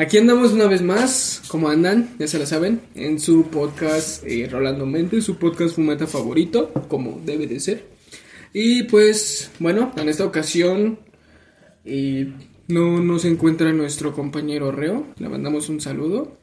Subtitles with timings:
[0.00, 4.48] Aquí andamos una vez más, como andan, ya se la saben, en su podcast eh,
[4.50, 7.84] Rolando Mente, su podcast fumeta favorito, como debe de ser.
[8.54, 11.00] Y pues, bueno, en esta ocasión
[11.84, 12.32] eh,
[12.68, 16.34] no nos encuentra nuestro compañero Reo, le mandamos un saludo.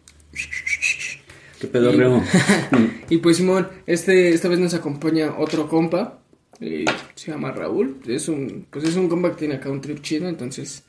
[1.60, 2.24] ¿Qué pedo, Y- Reo?
[3.10, 6.19] y pues Simón, este, esta vez nos acompaña otro compa,
[6.60, 10.00] eh, se llama Raúl, es un, pues es un compa que tiene acá un trip
[10.04, 10.83] chido, entonces,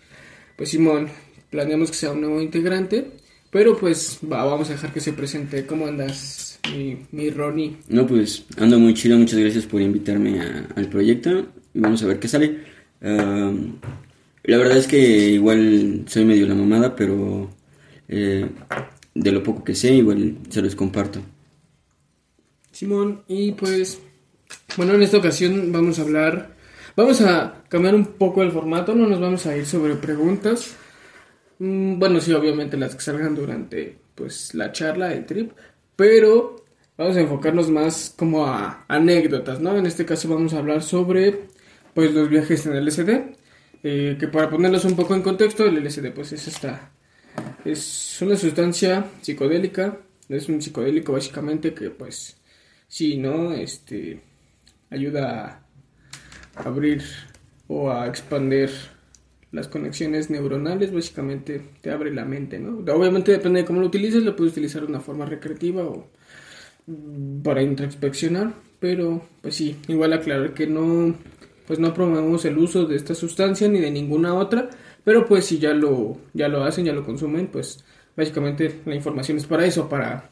[0.54, 1.08] pues Simón,
[1.50, 3.10] planeamos que sea un nuevo integrante,
[3.50, 7.76] pero pues va, vamos a dejar que se presente, ¿cómo andas, mi, mi Ronnie?
[7.88, 12.18] No, pues ando muy chido, muchas gracias por invitarme a- al proyecto vamos a ver
[12.18, 12.58] qué sale.
[13.00, 14.98] La verdad es que
[15.30, 17.50] igual soy medio la mamada, pero
[18.08, 18.46] eh,
[19.14, 21.20] de lo poco que sé, igual se los comparto.
[22.72, 23.98] Simón, y pues,
[24.76, 26.54] bueno, en esta ocasión vamos a hablar,
[26.96, 30.74] vamos a cambiar un poco el formato, no nos vamos a ir sobre preguntas.
[31.58, 35.52] Mm, Bueno, sí, obviamente las que salgan durante, pues, la charla, el trip,
[35.96, 36.64] pero
[36.96, 39.76] vamos a enfocarnos más como a anécdotas, ¿no?
[39.76, 41.48] En este caso vamos a hablar sobre,
[41.94, 43.36] pues, los viajes en LSD,
[43.82, 46.92] eh, que para ponerlos un poco en contexto, el LSD, pues, es esta,
[47.64, 49.98] es una sustancia psicodélica,
[50.28, 52.38] es un psicodélico básicamente que, pues,
[52.88, 53.52] sí, ¿no?
[53.54, 54.22] Este,
[54.90, 55.64] ayuda
[56.56, 57.02] a abrir
[57.68, 58.70] o a expandir
[59.50, 62.78] las conexiones neuronales, básicamente te abre la mente, ¿no?
[62.92, 66.08] Obviamente depende de cómo lo utilices, lo puedes utilizar de una forma recreativa o
[67.42, 71.14] para introspeccionar, pero pues sí, igual aclarar que no,
[71.66, 74.70] pues no promovemos el uso de esta sustancia ni de ninguna otra,
[75.04, 77.84] pero pues si ya lo, ya lo hacen, ya lo consumen, pues
[78.16, 80.30] básicamente la información es para eso, para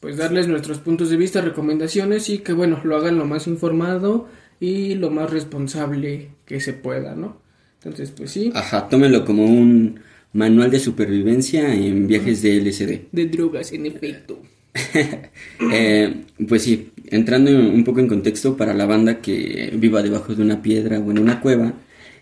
[0.00, 4.28] pues darles nuestros puntos de vista, recomendaciones y que bueno, lo hagan lo más informado
[4.60, 7.47] y lo más responsable que se pueda, ¿no?
[7.78, 10.00] Entonces, pues sí, Ajá, tómenlo como un
[10.32, 13.00] manual de supervivencia en viajes de LSD.
[13.12, 14.42] de drogas en efecto.
[15.72, 16.14] Eh,
[16.48, 20.62] pues sí, entrando un poco en contexto para la banda que viva debajo de una
[20.62, 21.74] piedra o en una cueva,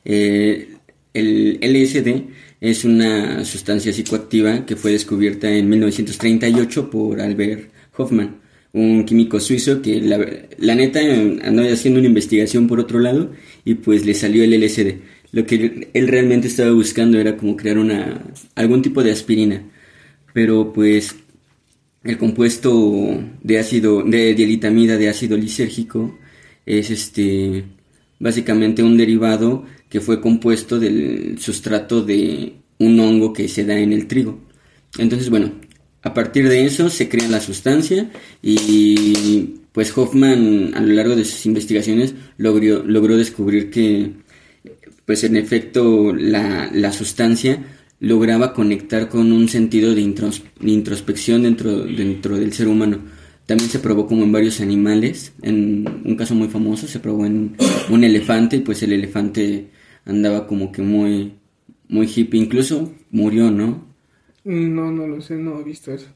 [0.04, 0.69] eh,
[1.12, 2.22] el LSD
[2.60, 8.36] es una sustancia psicoactiva que fue descubierta en 1938 por Albert Hoffman,
[8.72, 10.19] un químico suizo que la,
[10.59, 13.32] la neta andaba haciendo una investigación por otro lado
[13.64, 14.94] y pues le salió el LSD.
[15.32, 18.22] Lo que él realmente estaba buscando era como crear una
[18.54, 19.62] algún tipo de aspirina,
[20.32, 21.14] pero pues
[22.04, 26.19] el compuesto de ácido, de dielitamida de ácido lisérgico
[26.65, 27.65] es este
[28.19, 33.92] básicamente un derivado que fue compuesto del sustrato de un hongo que se da en
[33.92, 34.41] el trigo.
[34.98, 35.53] Entonces, bueno,
[36.03, 38.10] a partir de eso se crea la sustancia
[38.42, 44.12] y pues Hoffman a lo largo de sus investigaciones logró, logró descubrir que
[45.06, 47.64] pues en efecto la, la sustancia
[48.00, 52.98] lograba conectar con un sentido de intros- de introspección dentro, dentro del ser humano.
[53.46, 57.56] También se probó como en varios animales, en un caso muy famoso se probó en
[57.88, 59.68] un elefante y pues el elefante
[60.04, 61.34] andaba como que muy,
[61.88, 63.86] muy hippie, incluso murió, ¿no?
[64.44, 66.08] No, no lo sé, no he visto eso.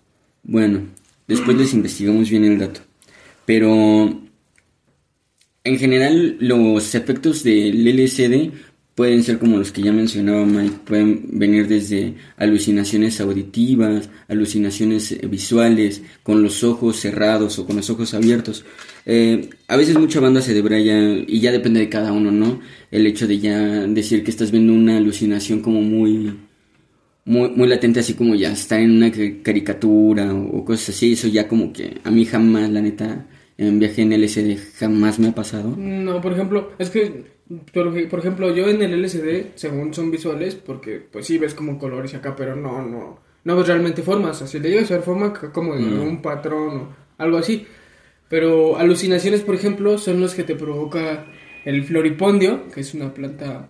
[0.42, 0.82] Bueno,
[1.28, 2.80] después les investigamos bien el dato.
[3.46, 4.20] Pero
[5.64, 8.52] en general los efectos del LSD
[9.00, 11.10] pueden ser como los que ya mencionaba Mike, pueden
[11.42, 12.00] venir desde
[12.36, 18.64] alucinaciones auditivas, alucinaciones eh, visuales, con los ojos cerrados o con los ojos abiertos.
[19.06, 20.96] Eh, a veces mucha banda se debraya,
[21.26, 22.60] y ya depende de cada uno, ¿no?
[22.90, 23.58] El hecho de ya
[23.98, 26.14] decir que estás viendo una alucinación como muy
[27.24, 31.12] muy, muy latente, así como ya estar en una ca- caricatura o, o cosas así.
[31.12, 33.26] Eso ya como que a mí jamás, la neta,
[33.58, 35.74] en viaje en LSD jamás me ha pasado.
[35.76, 37.24] No, por ejemplo, es que,
[37.72, 41.78] por, por ejemplo, yo en el LCD, según son visuales, porque pues sí ves como
[41.78, 44.40] colores acá, pero no, no, no ves realmente formas.
[44.42, 46.88] Así le llegas a ver forma como de un patrón o
[47.18, 47.66] algo así.
[48.28, 51.26] Pero alucinaciones, por ejemplo, son los que te provoca
[51.64, 53.68] el floripondio, que es una planta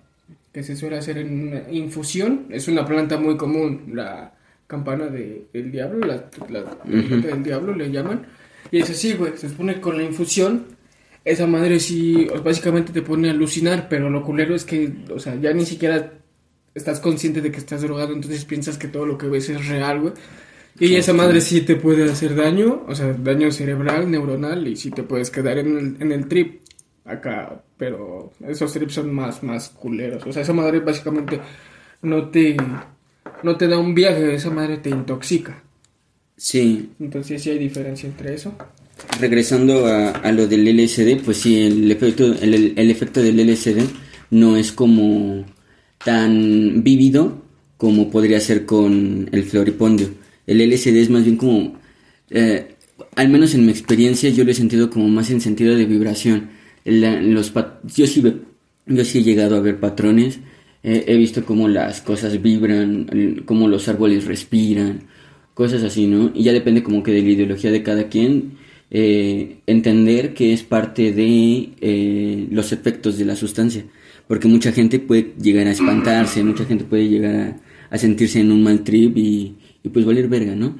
[0.52, 2.46] que se suele hacer en una infusión.
[2.50, 4.34] Es una planta muy común, la
[4.66, 6.76] campana de, del diablo, la, la- la
[7.08, 8.26] planta del diablo le llaman.
[8.70, 10.66] Y es así, güey, se supone con la infusión,
[11.24, 15.34] esa madre sí, básicamente te pone a alucinar, pero lo culero es que, o sea,
[15.36, 16.14] ya ni siquiera
[16.74, 20.00] estás consciente de que estás drogado, entonces piensas que todo lo que ves es real,
[20.00, 20.14] güey.
[20.78, 24.90] Y esa madre sí te puede hacer daño, o sea, daño cerebral, neuronal, y sí
[24.90, 26.62] te puedes quedar en el, en el trip
[27.04, 30.24] acá, pero esos trips son más, más culeros.
[30.26, 31.40] O sea, esa madre básicamente
[32.02, 32.56] no te,
[33.42, 35.62] no te da un viaje, esa madre te intoxica.
[36.36, 38.54] Sí, Entonces sí hay diferencia entre eso.
[39.20, 43.84] Regresando a, lo del LSD, pues sí, el efecto, el, el- el efecto del LSD
[44.30, 45.44] no es como
[46.04, 47.42] tan vívido
[47.76, 50.10] como podría ser con el floripondio.
[50.46, 51.78] El LSD es más bien como,
[52.30, 52.74] eh,
[53.16, 56.50] al menos en mi experiencia, yo lo he sentido como más en sentido de vibración.
[56.84, 57.52] los
[57.96, 58.22] yo, sí,
[58.86, 60.38] yo sí he llegado a ver patrones,
[60.82, 65.02] he visto cómo las cosas vibran, cómo los árboles respiran,
[65.54, 66.30] cosas así, ¿no?
[66.34, 68.52] Y ya depende como que de la ideología de cada quien,
[68.90, 73.84] eh, entender que es parte de eh, los efectos de la sustancia.
[74.26, 77.60] Porque mucha gente puede llegar a espantarse, mucha gente puede llegar
[77.90, 80.76] a, sentirse en un mal trip y, y, pues valer verga, ¿no?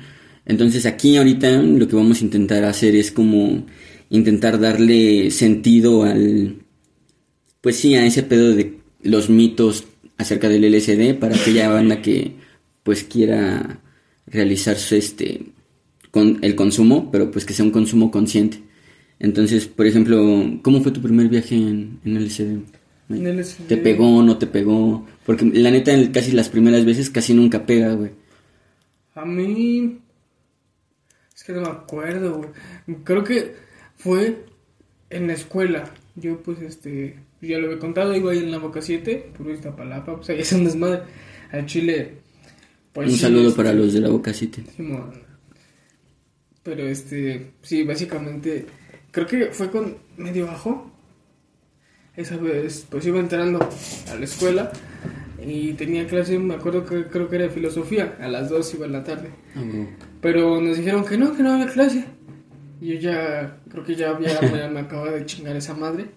[0.47, 3.67] Entonces aquí ahorita lo que vamos a intentar hacer es como
[4.11, 6.57] intentar darle sentido al,
[7.61, 9.85] pues sí, a ese pedo de los mitos
[10.17, 12.33] acerca del LSD para aquella banda que
[12.83, 13.81] pues quiera
[14.27, 15.53] realizarse este
[16.11, 18.63] con el consumo, pero pues que sea un consumo consciente.
[19.19, 20.19] Entonces, por ejemplo,
[20.63, 22.59] ¿cómo fue tu primer viaje en, en LSD?
[23.69, 25.07] ¿Te pegó, no te pegó?
[25.27, 28.13] Porque la neta, casi las primeras veces casi nunca pega, güey.
[29.15, 29.99] A mí...
[31.35, 32.99] Es que no me acuerdo, güey.
[33.05, 33.55] Creo que
[33.97, 34.45] fue
[35.11, 35.93] en la escuela.
[36.17, 37.17] Yo, pues, este...
[37.43, 40.53] Ya lo he contado, iba ahí en la Boca 7, por palapa pues ahí es
[40.53, 41.05] un desmadre.
[41.51, 42.19] Al Chile
[42.93, 44.63] pues un saludo para este, los de la Boca City.
[46.63, 48.67] Pero este, sí, básicamente,
[49.11, 50.91] creo que fue con medio bajo.
[52.17, 53.61] Esa vez, pues iba entrando
[54.11, 54.71] a la escuela
[55.43, 58.87] y tenía clase, me acuerdo que creo que era de filosofía, a las 2 iba
[58.87, 59.31] en la tarde.
[60.21, 62.05] Pero nos dijeron que no, que no había clase.
[62.81, 66.11] Yo ya, creo que ya había, me, me acababa de chingar esa madre.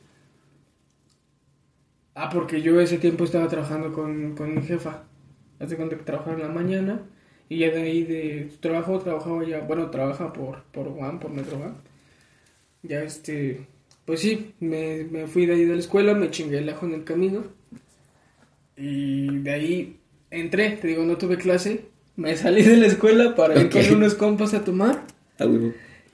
[2.16, 5.04] Ah, porque yo ese tiempo estaba trabajando con, con mi jefa.
[5.60, 7.02] Hace cuenta que trabajaba en la mañana
[7.54, 11.30] y ya de ahí de su trabajo trabajaba ya, bueno, trabaja por, por One, por
[11.30, 11.76] Metro One.
[12.82, 13.68] Ya este,
[14.06, 16.96] pues sí, me, me fui de ahí de la escuela, me chingué el ajo en
[16.96, 17.44] el camino
[18.76, 19.98] y de ahí
[20.32, 21.86] entré, te digo, no tuve clase,
[22.16, 25.06] me salí de la escuela para ir con unos compas a tomar.
[25.40, 25.46] Ah,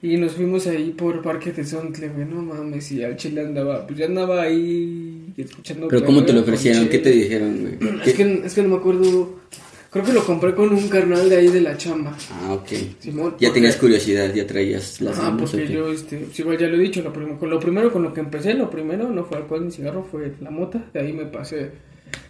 [0.01, 3.87] y nos fuimos ahí por Parque de Sontle, güey, no mames, y al chile andaba,
[3.87, 5.87] pues ya andaba ahí escuchando.
[5.87, 6.89] Pero ¿cómo te lo ofrecieron?
[6.89, 7.99] ¿Qué te dijeron, güey?
[8.05, 9.39] Es que, es que no me acuerdo,
[9.89, 12.15] creo que lo compré con un carnal de ahí de la chamba.
[12.31, 13.37] Ah, ok.
[13.39, 17.01] ya tenías curiosidad, ya traías las Ah, porque yo, este, igual ya lo he dicho,
[17.01, 20.33] lo, lo primero con lo que empecé, lo primero no fue alcohol ni cigarro, fue
[20.41, 21.71] la mota, de ahí me pasé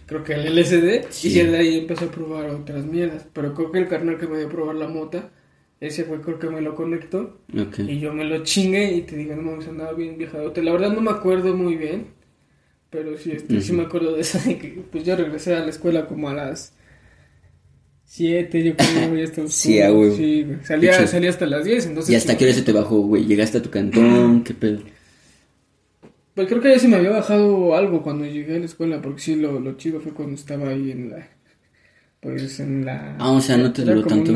[0.06, 3.78] creo que el LSD y de ahí empecé a probar otras mierdas, pero creo que
[3.78, 5.30] el carnal que me dio a probar la mota
[5.80, 7.40] ese fue creo que me lo conectó.
[7.78, 10.62] Y yo me lo chingué y te digo, no mames, andaba bien viejadote.
[10.62, 12.08] La verdad no me acuerdo muy bien.
[12.90, 15.70] Pero sí, este, sí me acuerdo de esa de que pues yo regresé a la
[15.70, 16.74] escuela como a las
[18.12, 20.16] 7, yo creo, ya estaba Sí, ah, güey.
[20.16, 22.12] Sí, salía, salía hasta las 10, entonces...
[22.12, 23.24] ¿Y hasta qué hora se te bajó, güey?
[23.24, 24.42] ¿Llegaste a tu cantón?
[24.42, 24.80] ¿Qué pedo?
[26.34, 29.20] Pues creo que ya se me había bajado algo cuando llegué a la escuela, porque
[29.20, 31.28] sí, lo, lo chido fue cuando estaba ahí en la...
[32.18, 33.14] Pues en la...
[33.20, 34.32] Ah, o sea, no te duró tanto,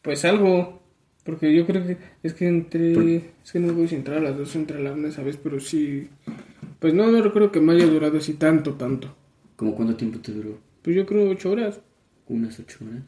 [0.00, 0.80] pues algo,
[1.24, 4.38] porque yo creo que es que entre, es que no voy a entrar a las
[4.38, 5.36] dos entre la una, ¿sabes?
[5.36, 6.08] Pero sí,
[6.80, 9.14] pues no, no recuerdo que me haya durado así tanto, tanto.
[9.54, 10.58] ¿Cómo cuánto tiempo te duró?
[10.80, 11.78] Pues yo creo ocho horas.
[12.28, 13.02] ¿Unas ocho horas?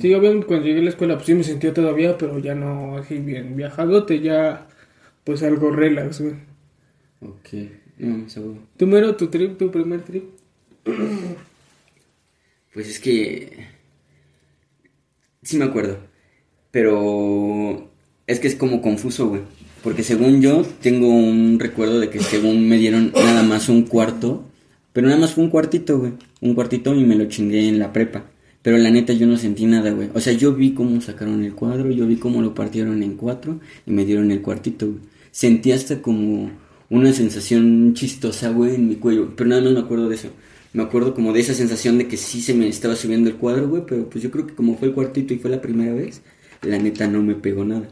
[0.00, 2.96] Sí, obviamente cuando llegué a la escuela pues sí me sentía todavía, pero ya no
[2.96, 4.66] así bien viajadote, ya
[5.24, 6.34] pues algo relax, güey.
[7.20, 7.48] Ok,
[7.98, 8.60] no, seguro.
[8.76, 10.24] ¿Tu mero, tu trip, tu primer trip?
[12.72, 13.66] Pues es que
[15.42, 15.98] Sí me acuerdo.
[16.70, 17.90] Pero
[18.26, 19.42] es que es como confuso, güey.
[19.82, 24.44] Porque según yo, tengo un recuerdo de que según me dieron nada más un cuarto.
[24.92, 26.12] Pero nada más fue un cuartito, güey.
[26.40, 28.24] Un cuartito y me lo chingué en la prepa.
[28.62, 30.10] Pero la neta yo no sentí nada, güey.
[30.14, 33.60] O sea, yo vi cómo sacaron el cuadro, yo vi cómo lo partieron en cuatro
[33.86, 35.00] y me dieron el cuartito, güey.
[35.30, 36.50] Sentí hasta como
[36.90, 39.32] una sensación chistosa, güey, en mi cuello.
[39.36, 40.30] Pero nada más me acuerdo de eso
[40.72, 43.68] me acuerdo como de esa sensación de que sí se me estaba subiendo el cuadro,
[43.68, 46.22] güey, pero pues yo creo que como fue el cuartito y fue la primera vez,
[46.62, 47.88] la neta no me pegó nada.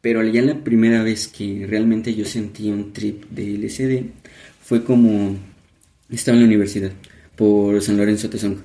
[0.00, 4.06] Pero ya la primera vez que realmente yo sentí un trip de LSD
[4.60, 5.36] fue como
[6.10, 6.92] estaba en la universidad
[7.36, 8.62] por San Lorenzo Tezonco.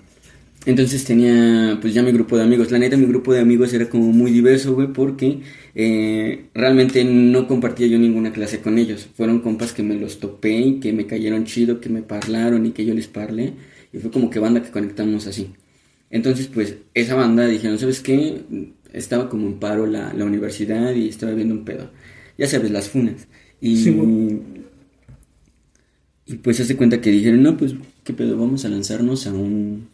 [0.66, 2.72] Entonces tenía pues ya mi grupo de amigos.
[2.72, 5.40] La neta mi grupo de amigos era como muy diverso, güey, porque
[5.74, 9.10] eh, realmente no compartía yo ninguna clase con ellos.
[9.16, 12.72] Fueron compas que me los topé y que me cayeron chido, que me parlaron y
[12.72, 13.54] que yo les parlé.
[13.94, 15.52] Y fue como que banda que conectamos así.
[16.10, 18.42] Entonces pues esa banda dijeron, ¿sabes qué?
[18.94, 21.90] Estaba como en paro la, la universidad y estaba viendo un pedo.
[22.38, 23.28] Ya sabes, las funas.
[23.62, 23.76] Y,
[26.30, 29.88] y pues hace cuenta que dijeron, no, pues qué pedo, vamos a lanzarnos a un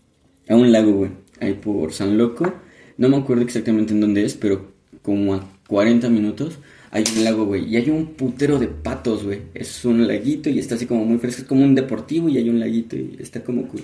[0.49, 2.53] a un lago, güey, ahí por San Loco.
[2.97, 6.59] No me acuerdo exactamente en dónde es, pero como a 40 minutos
[6.91, 7.65] hay un lago, güey.
[7.65, 9.43] Y hay un putero de patos, güey.
[9.53, 11.43] Es un laguito y está así como muy fresco.
[11.43, 13.81] Es como un deportivo y hay un laguito y está como cool.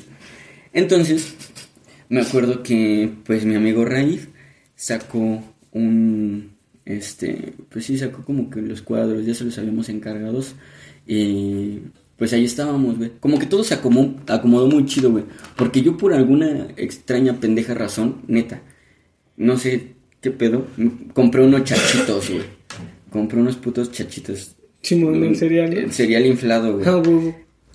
[0.74, 1.34] Entonces,
[2.10, 4.28] me acuerdo que pues mi amigo Raif
[4.76, 5.42] sacó
[5.72, 6.52] un,
[6.84, 10.56] este, pues sí, sacó como que los cuadros, ya se los habíamos encargados
[11.08, 11.80] y
[12.22, 13.14] pues ahí estábamos, güey.
[13.20, 15.24] Como que todo se acomodó, acomodó muy chido, güey.
[15.56, 18.62] Porque yo por alguna extraña pendeja razón, neta,
[19.38, 20.68] no sé qué pedo,
[21.16, 22.44] compré unos chachitos, güey.
[23.10, 24.56] Compré unos putos chachitos.
[24.84, 25.74] Simón, el cereal.
[25.74, 26.86] El cereal inflado, güey.
[26.88, 27.02] Ah.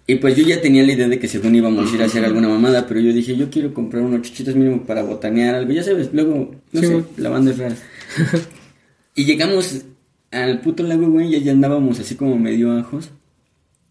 [0.06, 2.24] Y pues yo ya tenía la idea de que según íbamos a ir a hacer
[2.24, 5.72] alguna mamada, pero yo dije, yo quiero comprar unos chichitos mínimo para botanear algo.
[5.72, 7.04] Ya sabes, luego, no Sí, sé, güey.
[7.16, 7.76] la banda es rara.
[9.16, 9.82] y llegamos
[10.30, 13.10] al puto lago, güey, y ya andábamos así como medio ajos.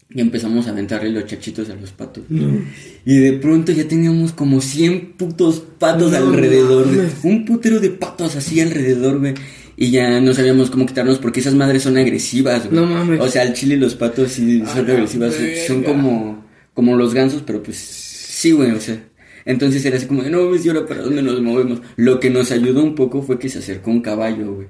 [0.09, 2.23] Y empezamos a aventarle los chachitos a los patos.
[3.05, 7.07] Y de pronto ya teníamos como 100 putos patos No alrededor, güey.
[7.23, 9.33] Un putero de patos así alrededor, güey.
[9.77, 12.79] Y ya no sabíamos cómo quitarnos porque esas madres son agresivas, güey.
[12.79, 13.19] No mames.
[13.19, 15.35] O sea, al chile los patos sí son agresivas.
[15.67, 19.03] son- como, como los gansos, pero pues sí, güey, o sea.
[19.43, 21.81] Entonces era así como, no, ves, ¿y ahora para dónde nos movemos?
[21.97, 24.67] Lo que nos ayudó un poco fue que se acercó un caballo, güey.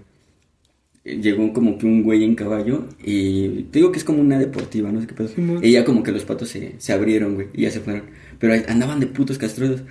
[1.05, 4.91] Llegó como que un güey en caballo y te digo que es como una deportiva,
[4.91, 5.27] no sé qué pedo.
[5.27, 5.63] Simón.
[5.63, 8.05] y ya como que los patos se, se abrieron, güey, y ya se fueron.
[8.39, 9.83] Pero andaban de putos castrosos.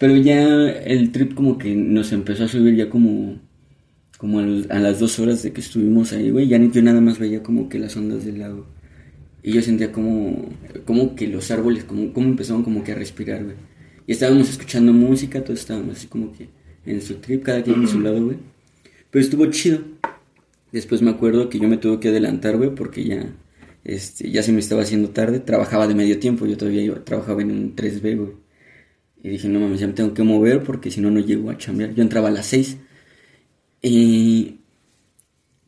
[0.00, 3.38] Pero ya el trip como que nos empezó a subir ya como,
[4.16, 6.48] como a, las dos horas de que estuvimos ahí, güey.
[6.48, 8.66] Ya yo nada más veía como que las ondas del lago.
[9.42, 10.48] Y yo sentía como,
[10.86, 13.56] como que los árboles, como, como empezaban como que a respirar, güey.
[14.06, 16.48] Y estábamos escuchando música, todos estábamos así como que
[16.86, 18.38] en su trip, cada quien en su lado, güey.
[19.10, 19.99] Pero estuvo chido.
[20.72, 23.34] Después me acuerdo que yo me tuve que adelantar, güey, porque ya,
[23.84, 25.40] este, ya se me estaba haciendo tarde.
[25.40, 28.32] Trabajaba de medio tiempo, yo todavía trabajaba en un 3B, güey.
[29.22, 31.58] Y dije, no mames, ya me tengo que mover porque si no, no llego a
[31.58, 31.94] chambear.
[31.94, 32.78] Yo entraba a las 6.
[33.82, 34.60] Y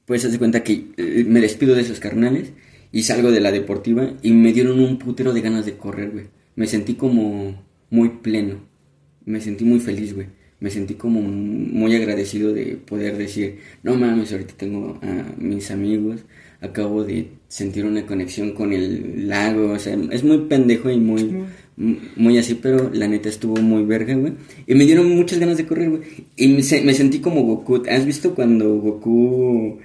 [0.07, 2.53] pues hace cuenta que eh, me despido de esos carnales
[2.91, 6.27] y salgo de la deportiva y me dieron un putero de ganas de correr, güey.
[6.55, 8.61] Me sentí como muy pleno.
[9.25, 10.29] Me sentí muy feliz, güey.
[10.63, 16.21] Me sentí como muy agradecido de poder decir, no mames, ahorita tengo a mis amigos,
[16.61, 21.35] acabo de sentir una conexión con el lago, o sea, es muy pendejo y muy,
[22.17, 24.35] muy así, pero la neta estuvo muy verga, güey.
[24.69, 26.03] Y me dieron muchas ganas de correr, güey.
[26.37, 27.83] Y me, se- me sentí como Goku.
[27.91, 29.79] ¿Has visto cuando Goku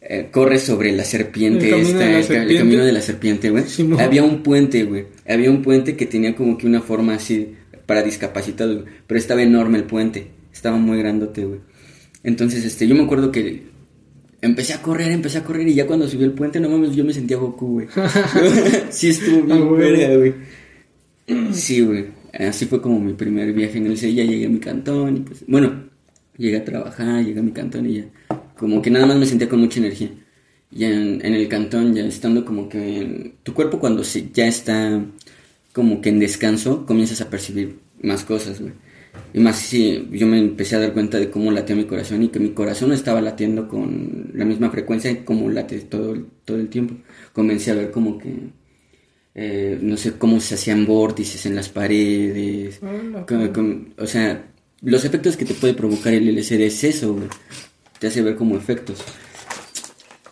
[0.00, 1.64] eh, corre sobre la serpiente?
[1.64, 2.56] El camino esta, de la el serpiente.
[2.58, 3.64] camino de la serpiente, güey.
[3.64, 4.00] Simón.
[4.00, 5.06] Había un puente, güey.
[5.28, 7.48] Había un puente que tenía como que una forma así
[7.90, 8.94] para discapacitados, güey.
[9.08, 10.28] Pero estaba enorme el puente.
[10.52, 11.58] Estaba muy grandote, güey.
[12.22, 13.64] Entonces, este, yo me acuerdo que
[14.40, 17.04] empecé a correr, empecé a correr y ya cuando subí el puente, no mames, yo
[17.04, 17.88] me sentía Goku, güey.
[18.90, 19.80] sí estuvo bien, güey.
[19.80, 20.34] verga, güey.
[21.52, 22.06] Sí, güey.
[22.32, 24.14] Así fue como mi primer viaje en el C.
[24.14, 25.90] Ya llegué a mi cantón y pues, bueno,
[26.38, 28.04] llegué a trabajar, llegué a mi cantón y ya.
[28.56, 30.10] Como que nada más me sentía con mucha energía.
[30.70, 34.46] Ya en, en el cantón, ya estando como que en- tu cuerpo cuando se, ya
[34.46, 35.04] está
[35.72, 38.72] como que en descanso, comienzas a percibir más cosas, güey.
[39.34, 42.28] Y más si yo me empecé a dar cuenta de cómo latía mi corazón y
[42.28, 46.68] que mi corazón estaba latiendo con la misma frecuencia como late todo, el- todo el
[46.68, 46.94] tiempo.
[47.32, 48.32] Comencé a ver como que,
[49.34, 52.80] eh, no sé, cómo se hacían vórtices en las paredes.
[53.26, 54.46] Como- como- o sea,
[54.82, 57.28] los efectos que te puede provocar el LSD es eso, güey.
[57.98, 59.02] Te hace ver como efectos.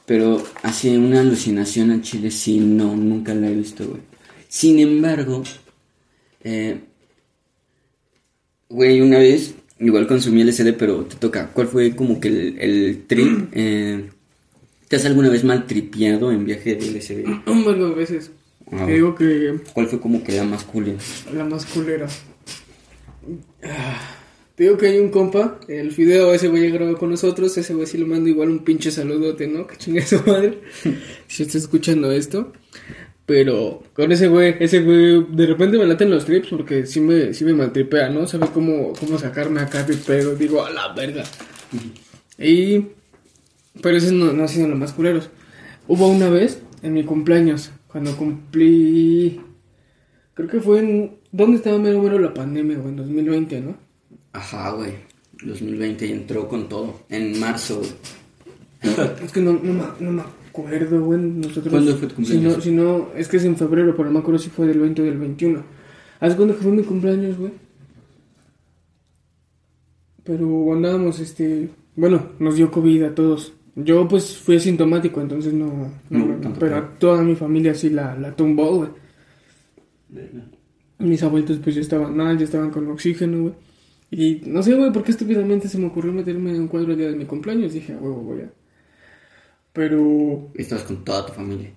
[0.07, 4.01] Pero así una alucinación al chile, sí, no, nunca la he visto, güey.
[4.49, 5.43] Sin embargo,
[6.43, 6.81] eh,
[8.69, 13.05] güey, una vez, igual consumí LSD, pero te toca, ¿cuál fue como que el, el
[13.07, 13.49] trip?
[13.53, 14.11] Eh,
[14.89, 17.25] ¿Te has alguna vez mal tripeado en viaje de LSD?
[17.47, 18.31] Un de veces.
[18.73, 18.85] Ah.
[18.87, 20.97] Te digo que ¿Cuál fue como que la más cool?
[21.35, 22.07] la más culera.
[23.63, 24.01] Ah,
[24.55, 27.75] Te digo que hay un compa, el Fideo, ese güey ya grabó con nosotros, ese
[27.75, 29.67] güey sí le mando igual un pinche saludote, ¿no?
[29.67, 30.59] Que chingue su madre.
[31.29, 32.53] si está escuchando esto.
[33.29, 37.35] Pero con ese güey, ese güey, de repente me laten los trips porque sí me,
[37.35, 38.27] sí me maltripea, ¿no?
[38.27, 40.35] Sabe cómo, cómo sacarme acá de pedo.
[40.35, 41.25] Digo, a la verga.
[42.39, 42.87] Y...
[43.83, 45.29] Pero ese no, no ha sido lo más culeros.
[45.87, 49.39] Hubo una vez, en mi cumpleaños, cuando cumplí...
[50.33, 51.19] Creo que fue en...
[51.31, 52.89] ¿Dónde estaba mero mero la pandemia, güey?
[52.89, 53.77] En 2020, ¿no?
[54.33, 54.95] Ajá, güey.
[55.45, 57.05] 2020 y entró con todo.
[57.11, 57.91] En marzo, güey.
[59.23, 60.23] Es que no, no, no me
[60.63, 61.21] acuerdo, güey.
[61.21, 61.69] Nosotros...
[61.69, 62.65] ¿Cuándo fue tu cumpleaños?
[62.65, 64.67] Si no, si no, es que es en febrero, pero no me acuerdo si fue
[64.67, 65.63] del 20 o del 21.
[66.21, 67.53] ¿Haz cuándo fue mi cumpleaños, güey?
[70.25, 71.71] Pero andábamos, este...
[71.97, 73.53] Bueno, nos dio COVID a todos.
[73.75, 75.93] Yo, pues, fui asintomático, entonces no...
[76.11, 78.91] no pero a toda mi familia sí la, la tumbó, güey.
[80.99, 83.55] Mis abuelitos, pues, ya estaban mal, ya estaban con oxígeno, güey.
[84.11, 86.99] Y no sé, güey, por qué estúpidamente se me ocurrió meterme en un cuadro el
[86.99, 87.73] día de mi cumpleaños.
[87.73, 88.51] Dije, a huevo, voy a...
[89.73, 91.71] Pero Estabas con toda tu familia.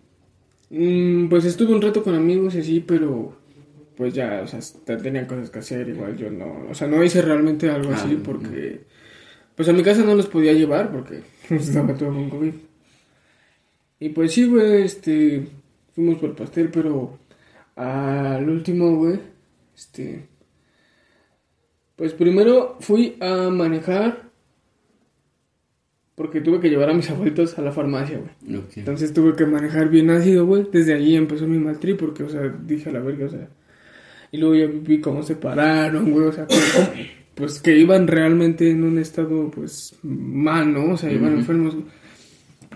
[0.70, 3.36] Mm, pues estuve un rato con amigos y así, pero
[3.98, 7.04] pues ya, o sea, te- tenían cosas que hacer, igual yo no, o sea, no
[7.04, 8.24] hice realmente algo Ah, así no.
[8.24, 8.82] porque,
[9.56, 12.54] pues a mi casa no los podía llevar porque estaba todo con COVID.
[14.00, 15.48] Y pues sí, güey, este,
[15.94, 17.20] fuimos por el pastel, pero
[17.76, 19.20] al último, güey,
[19.76, 20.26] este,
[21.98, 24.31] pues primero fui a manejar
[26.22, 28.60] porque tuve que llevar a mis abuelitos a la farmacia, güey.
[28.60, 28.78] Ok.
[28.78, 30.68] Entonces tuve que manejar bien ácido, güey.
[30.72, 33.50] Desde allí empezó mi mal trip porque, o sea, dije a la verga, o sea.
[34.32, 36.60] Y luego ya vi cómo se pararon, güey, o sea, cómo-
[37.36, 40.94] pues que iban realmente en un estado, pues, mal, ¿no?
[40.94, 41.40] O sea, iban Ujú.
[41.40, 41.86] enfermos, güey.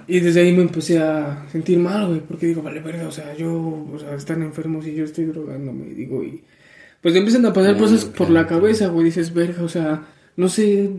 [0.08, 3.36] Y desde ahí me empecé a sentir mal, güey, porque digo, vale, verga, o sea,
[3.36, 3.54] yo,
[3.92, 6.44] o sea, están enfermos y yo estoy drogándome, digo, y
[7.02, 8.62] pues te empiezan a pasar Claro, cosas por claro, la claro.
[8.62, 10.04] cabeza, güey, dices, verga, o sea,
[10.38, 10.92] no sé,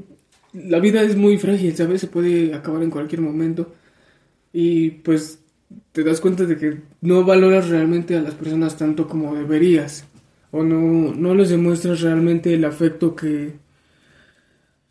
[0.56, 2.00] la vida es muy frágil, ¿sabes?
[2.00, 3.74] Se puede acabar en cualquier momento.
[4.52, 5.40] Y pues
[5.92, 10.06] te das cuenta de que no valoras realmente a las personas tanto como deberías.
[10.50, 13.52] O no, no les demuestras realmente el afecto que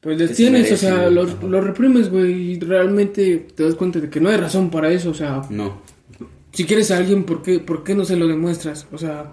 [0.02, 0.72] pues les tienes.
[0.72, 2.52] o sea, los, los reprimes, güey.
[2.52, 5.10] Y realmente te das cuenta de que no hay razón para eso.
[5.10, 5.82] O sea, No.
[6.52, 8.88] si quieres a alguien, ¿por qué, ¿por qué no se lo demuestras?
[8.92, 9.32] O sea,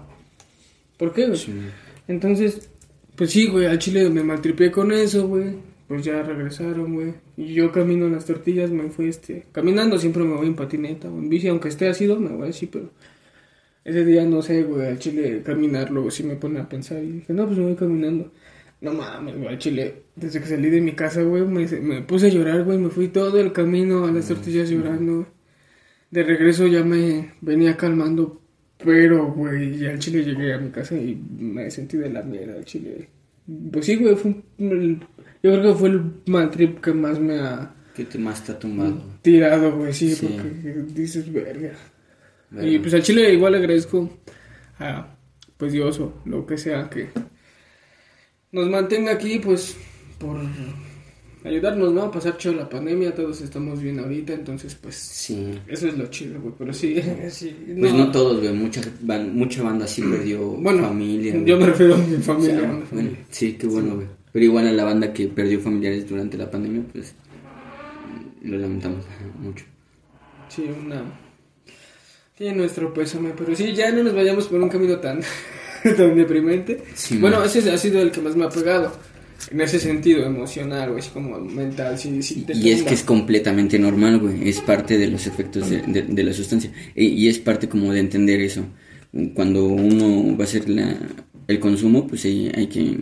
[0.97, 1.37] ¿por qué, güey?
[1.37, 1.53] Sí.
[2.07, 2.69] Entonces,
[3.15, 5.55] pues sí, güey, al chile me maltripié con eso, güey.
[5.93, 7.13] Pues ya regresaron, güey.
[7.37, 9.45] Y yo camino en las tortillas, me fui, este...
[9.51, 12.65] Caminando siempre me voy en patineta o en bici, aunque esté ácido, me voy así,
[12.65, 12.89] pero...
[13.85, 17.03] Ese día, no sé, güey, al chile caminar, luego sí me pone a pensar.
[17.03, 18.31] Y dije, no, pues me voy caminando.
[18.81, 22.25] No mames, güey, al chile, desde que salí de mi casa, güey, me, me puse
[22.25, 22.79] a llorar, güey.
[22.79, 25.27] Me fui todo el camino a las tortillas llorando.
[26.09, 28.41] De regreso ya me venía calmando,
[28.83, 32.55] pero, güey, ya al chile llegué a mi casa y me sentí de la mierda,
[32.55, 33.09] al chile.
[33.71, 34.99] Pues sí, güey, fue un- el-
[35.43, 38.57] yo creo que fue el mal trip que más me ha ¿Qué te más está
[38.57, 38.99] tumbado?
[39.21, 40.25] tirado, güey, sí, Sí.
[40.27, 41.73] porque dices, verga.
[42.49, 42.67] Verga.
[42.69, 44.09] Y pues al chile igual agradezco
[44.79, 45.15] a,
[45.57, 47.09] pues Dios o lo que sea que
[48.51, 49.75] nos mantenga aquí, pues,
[50.19, 50.37] por
[51.43, 52.03] ayudarnos, ¿no?
[52.03, 55.59] A pasar chido la pandemia, todos estamos bien ahorita, entonces, pues, Sí.
[55.67, 56.95] eso es lo chido, güey, pero sí,
[57.29, 57.55] sí.
[57.79, 58.53] Pues no, todos, güey.
[58.53, 58.81] Mucha,
[59.33, 61.35] mucha banda sí perdió Bueno, familia.
[61.45, 62.59] yo me refiero a mi O familia.
[62.59, 64.07] sea, a bueno, sí, qué bueno, güey.
[64.33, 67.13] Pero igual a la banda que perdió familiares durante la pandemia, pues
[68.41, 69.05] lo lamentamos
[69.39, 69.63] mucho.
[70.49, 71.03] Sí, una...
[72.37, 75.19] Sí, nuestro pésame, pero sí, ya no nos vayamos por un camino tan,
[75.97, 76.83] tan deprimente.
[76.95, 77.45] Sí, bueno, man.
[77.47, 78.91] ese ha sido el que más me ha pegado.
[79.51, 82.45] En ese sentido, emocional, güey, así como mental, sí, sí.
[82.53, 84.47] Y es que es completamente normal, güey.
[84.49, 86.71] Es parte de los efectos de, de- de la sustancia.
[86.95, 88.65] E- Y es parte como de entender eso.
[89.35, 90.97] Cuando uno va a hacer la,
[91.47, 92.99] el consumo, pues ahí hay que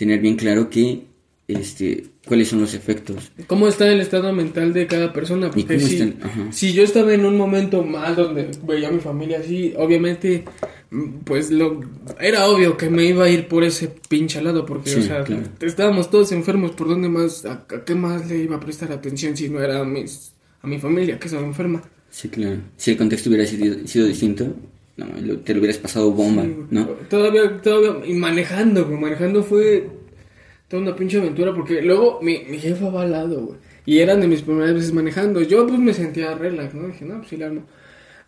[0.00, 1.02] tener bien claro que
[1.46, 3.30] este cuáles son los efectos.
[3.46, 5.50] ¿Cómo está el estado mental de cada persona?
[5.50, 6.14] Porque si,
[6.52, 10.44] si yo estaba en un momento mal donde veía a mi familia así, obviamente,
[10.90, 11.80] mm, pues lo
[12.18, 15.22] era obvio que me iba a ir por ese pinche lado, porque, Sí, o sea,
[15.22, 15.42] claro.
[15.60, 19.36] estábamos todos enfermos, ¿por dónde más, a, a qué más le iba a prestar atención
[19.36, 20.32] si no era a, mis,
[20.62, 21.82] a mi familia que estaba enferma?
[22.08, 22.56] Sí, claro.
[22.78, 24.54] Si el contexto hubiera sido, sido distinto,
[25.06, 26.86] no, te lo hubieras pasado bomba, Sí, ¿no?
[27.08, 29.88] Todavía, todavía, y manejando, güey, manejando fue
[30.68, 34.20] toda una pinche aventura, porque luego mi, mi jefa va al lado, güey, y eran
[34.20, 36.86] de mis primeras veces manejando, yo pues me sentía relax, ¿no?
[36.86, 37.62] Dije, no, pues sí, la armo.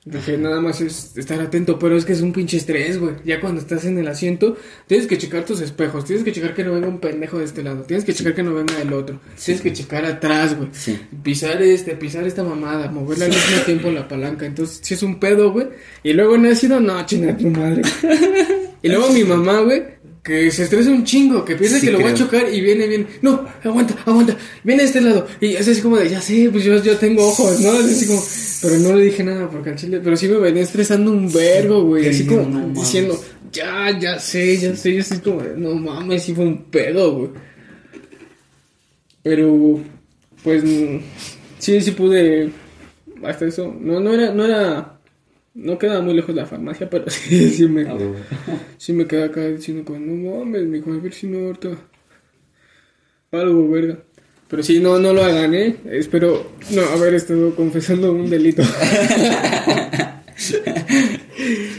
[0.04, 3.14] Dije, nada más es estar atento, pero es que es un pinche estrés, güey.
[3.24, 4.56] Ya cuando estás en el asiento,
[4.88, 7.62] tienes que checar tus espejos, tienes que checar que no venga un pendejo de este
[7.62, 10.70] lado, tienes que checar que no venga el otro, tienes que checar atrás, güey.
[10.72, 10.98] Sí.
[11.22, 14.44] Pisar este, pisar esta mamada, moverle al mismo tiempo la palanca.
[14.44, 15.68] Entonces, si es un pedo, güey.
[16.02, 17.82] Y luego no ha sido, no, chinga tu madre.
[18.82, 19.84] y luego mi mamá, güey,
[20.22, 22.86] que se estresa un chingo, que piensa Sí, que lo va a chocar y viene
[22.86, 23.06] bien.
[23.22, 25.26] No, aguanta, aguanta, viene a este lado.
[25.40, 27.72] Y es así como de, ya sé, pues yo, yo tengo ojos, ¿no?
[27.80, 28.22] Es así como,
[28.62, 31.82] pero no le dije nada porque al chile, pero sí me venía estresando un vergo,
[31.82, 32.08] güey.
[32.08, 33.20] Así como No diciendo,
[33.52, 34.94] ya, ya sé, ya sé.
[34.94, 37.30] Yo así como, no mames, sí fue un pedo, güey.
[39.24, 39.80] Pero,
[40.44, 40.98] pues, mm,
[41.58, 42.50] sí, sí pude,
[43.24, 45.00] hasta eso, no, no era, no era,
[45.54, 47.96] no quedaba muy lejos la farmacia, pero sí, sí me, Ah,
[48.78, 51.70] sí me quedé acá diciendo como, no mames, mi hijo, a ver si no ahorita,
[53.32, 53.98] algo, verga.
[54.48, 58.62] Pero sí, no, no lo hagan, eh, espero no haber estado confesando un delito.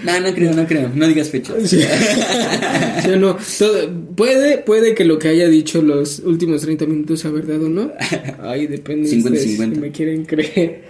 [0.04, 0.92] No, no creo, no creo.
[0.94, 1.70] No digas fechas.
[1.70, 1.82] Sí.
[1.82, 7.32] Sí, no, todo- puede, puede que lo que haya dicho los últimos 30 minutos sea
[7.32, 7.92] verdad o no.
[8.42, 9.76] Ahí depende de 50, ustedes 50.
[9.76, 10.84] si me quieren creer.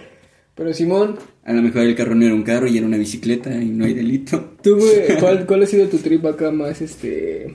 [0.54, 3.54] Pero Simón, A lo mejor el carro no era un carro y era una bicicleta
[3.54, 4.56] y no hay delito.
[4.62, 7.54] ¿tú, güey, cuál, cuál ha sido tu trip acá más, este,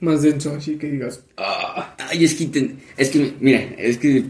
[0.00, 0.54] más denso?
[0.54, 4.24] Así que digas, ah, Ay, es que, es que, mira, es que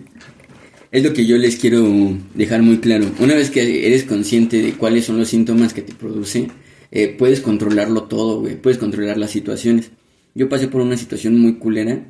[0.91, 3.07] es lo que yo les quiero dejar muy claro.
[3.21, 6.49] Una vez que eres consciente de cuáles son los síntomas que te produce,
[6.91, 8.57] eh, puedes controlarlo todo, güey.
[8.57, 9.93] Puedes controlar las situaciones.
[10.35, 12.05] Yo pasé por una situación muy culera.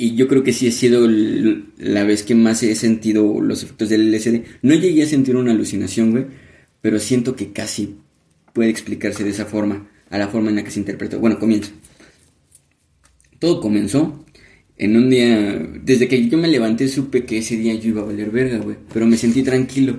[0.00, 3.88] Y yo creo que sí ha sido la vez que más he sentido los efectos
[3.88, 4.42] del LSD.
[4.62, 6.26] No llegué a sentir una alucinación, güey.
[6.80, 7.96] Pero siento que casi
[8.52, 9.90] puede explicarse de esa forma.
[10.08, 11.18] A la forma en la que se interpretó.
[11.18, 11.72] Bueno, comienza.
[13.40, 14.24] Todo comenzó
[14.76, 15.68] en un día.
[15.82, 18.76] Desde que yo me levanté supe que ese día yo iba a valer verga, güey.
[18.94, 19.98] Pero me sentí tranquilo.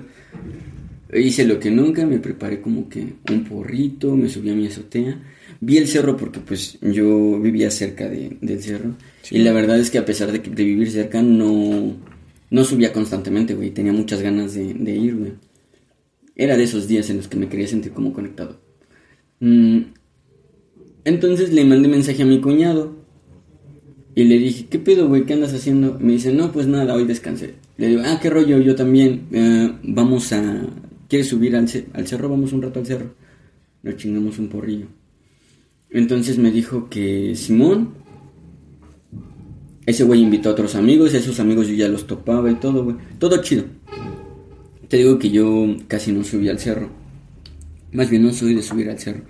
[1.12, 5.20] Hice lo que nunca, me preparé como que un porrito, me subí a mi azotea.
[5.60, 8.94] Vi el cerro porque pues yo vivía cerca de, del cerro.
[9.30, 11.96] Y la verdad es que a pesar de, de vivir cerca no,
[12.50, 13.70] no subía constantemente, güey.
[13.70, 15.32] Tenía muchas ganas de, de, ir, güey.
[16.36, 18.60] Era de esos días en los que me quería sentir como conectado.
[19.40, 19.80] Mm.
[21.04, 22.98] Entonces le mandé mensaje a mi cuñado.
[24.14, 25.24] Y le dije, ¿qué pedo, güey?
[25.24, 25.98] ¿Qué andas haciendo?
[26.00, 27.54] Me dice, no, pues nada, hoy descansé.
[27.76, 29.26] Le digo, ah, qué rollo, yo también.
[29.32, 30.66] Eh, vamos a
[31.10, 32.28] ¿Quieres subir al, cerro?
[32.28, 33.12] Vamos un rato al cerro.
[33.82, 34.86] Nos chingamos un porrillo.
[35.90, 37.94] Entonces me dijo que Simón,
[39.90, 42.96] ese güey invitó a otros amigos, esos amigos yo ya los topaba y todo, güey.
[43.18, 43.64] Todo chido.
[44.88, 46.90] Te digo que yo casi no subí al cerro.
[47.92, 49.22] Más bien no soy de subir al cerro.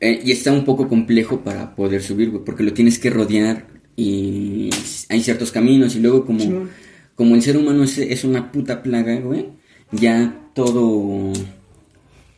[0.00, 3.68] Eh, y está un poco complejo para poder subir, güey, porque lo tienes que rodear
[3.96, 4.70] y
[5.08, 6.66] hay ciertos caminos y luego como,
[7.14, 9.48] como el ser humano es, es una puta plaga, güey,
[9.92, 11.32] ya todo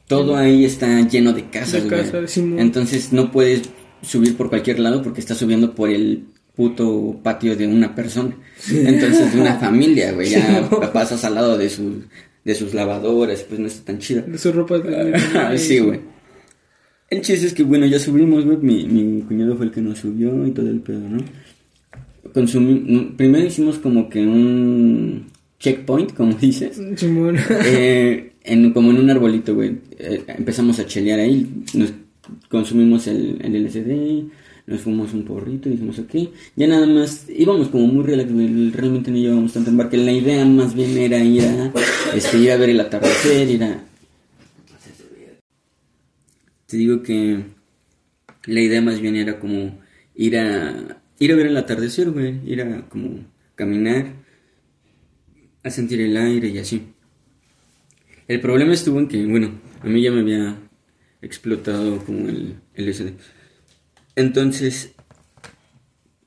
[0.09, 1.85] todo ahí está lleno de casas,
[2.37, 3.62] Entonces no puedes
[4.03, 8.37] subir por cualquier lado porque estás subiendo por el puto patio de una persona.
[8.71, 12.05] Entonces de una familia, güey, ya pasas al lado de sus
[12.45, 14.23] de sus lavadoras, pues no está tan chida.
[14.23, 15.59] De su ropa de...
[15.59, 16.01] sí, güey.
[17.09, 18.57] El chiste es que, bueno, ya subimos, güey.
[18.57, 21.19] Mi, mi cuñado fue el que nos subió y todo el pedo, ¿no?
[23.17, 25.27] Primero hicimos como que un
[25.59, 26.81] checkpoint, como dices.
[27.67, 29.77] eh, en, como en un arbolito, güey.
[29.99, 31.93] Eh, empezamos a chelear ahí, nos
[32.49, 34.25] consumimos el, el LCD,
[34.73, 36.15] nos fuimos un porrito y dijimos, ok.
[36.57, 38.31] Ya nada más, íbamos como muy relax,
[38.75, 39.97] realmente no llevábamos tanto embarque.
[39.97, 41.73] La idea más bien era ir a,
[42.15, 43.85] este, ir a ver el atardecer, ir a...
[46.67, 47.45] Te digo que
[48.47, 49.79] la idea más bien era como
[50.15, 54.07] ir a ir a ver el atardecer, güey, ir a como caminar
[55.63, 56.95] a sentir el aire y así.
[58.27, 60.57] El problema estuvo en que, bueno, a mí ya me había
[61.21, 63.13] explotado como el, el SD.
[64.16, 64.92] Entonces,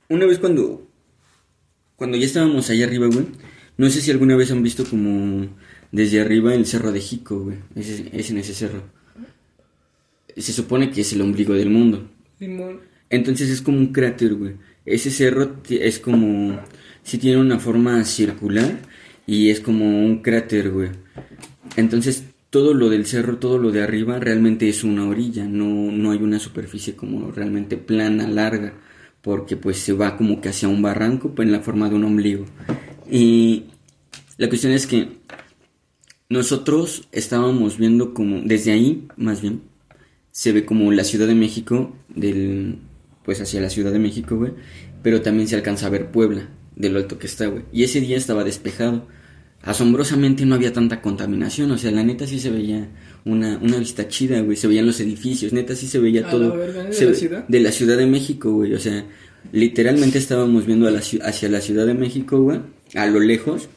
[0.10, 0.88] una vez cuando,
[1.96, 3.26] cuando ya estábamos allá arriba, güey,
[3.78, 5.48] no sé si alguna vez han visto como
[5.92, 7.58] desde arriba el cerro de Jico, güey.
[7.76, 8.84] Es, en ese cerro.
[10.36, 12.10] Se supone que es el ombligo del mundo.
[13.10, 14.54] Entonces es como un cráter, güey.
[14.86, 16.60] Ese cerro es como,
[17.04, 18.80] si tiene una forma circular
[19.26, 20.90] y es como un cráter, güey.
[21.76, 26.12] Entonces todo lo del cerro, todo lo de arriba realmente es una orilla, no, no
[26.12, 28.76] hay una superficie como realmente plana, larga,
[29.22, 32.06] porque pues se va como que hacia un barranco pues, en la forma de un
[32.06, 32.46] ombligo.
[33.12, 33.66] Y
[34.38, 35.10] la cuestión es que
[36.30, 39.60] nosotros estábamos viendo como, desde ahí más bien,
[40.32, 42.78] se ve como la Ciudad de México, del,
[43.26, 44.54] pues hacia la Ciudad de México, güey,
[45.04, 47.64] pero también se alcanza a ver Puebla, de lo alto que está, güey.
[47.74, 49.06] Y ese día estaba despejado
[49.66, 52.88] asombrosamente no había tanta contaminación, o sea, la neta sí se veía
[53.26, 56.56] una, una vista chida, güey, se veían los edificios, neta sí se veía todo.
[56.56, 57.48] ¿De la ciudad?
[57.48, 59.06] De la Ciudad de México, güey, o sea,
[59.52, 62.60] literalmente estábamos viendo hacia la Ciudad de México, güey,
[62.94, 63.68] a lo lejos,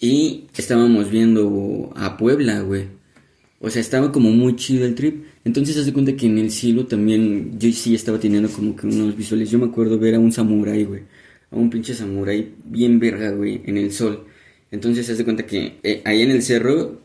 [0.00, 2.86] y estábamos viendo a Puebla, güey.
[3.60, 5.24] O sea, estaba como muy chido el trip.
[5.44, 9.16] Entonces, hace cuenta que en el cielo también yo sí estaba teniendo como que unos
[9.16, 9.52] visuales.
[9.52, 11.02] Yo me acuerdo ver a un samurái, güey.
[11.52, 14.26] A un pinche samurái bien verga, güey, en el sol.
[14.72, 16.98] Entonces se hace cuenta que eh, ahí en el cerro,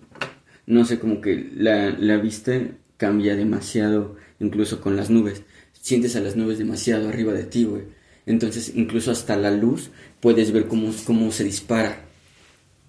[0.65, 2.59] no sé, como que la, la vista
[2.95, 5.43] cambia demasiado, incluso con las nubes.
[5.73, 7.83] Sientes a las nubes demasiado arriba de ti, güey.
[8.25, 12.05] Entonces, incluso hasta la luz, puedes ver cómo, cómo se dispara.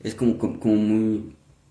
[0.01, 1.25] Es como, como, muy,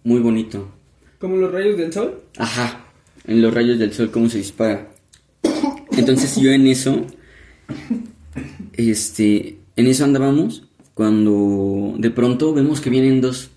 [0.04, 0.70] muy bonito.
[1.18, 2.22] ¿Como los rayos del sol?
[2.38, 2.88] Ajá,
[3.26, 4.92] en los rayos del sol, cómo se dispara.
[5.92, 7.08] Entonces, yo en eso,
[8.74, 10.67] este, en eso andábamos
[10.98, 13.52] cuando de pronto vemos que vienen dos,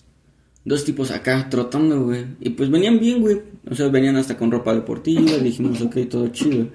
[0.66, 2.26] dos tipos acá trotando, güey.
[2.38, 3.40] Y pues venían bien, güey.
[3.66, 5.38] O sea, venían hasta con ropa deportiva.
[5.42, 6.66] dijimos, ok, todo chido.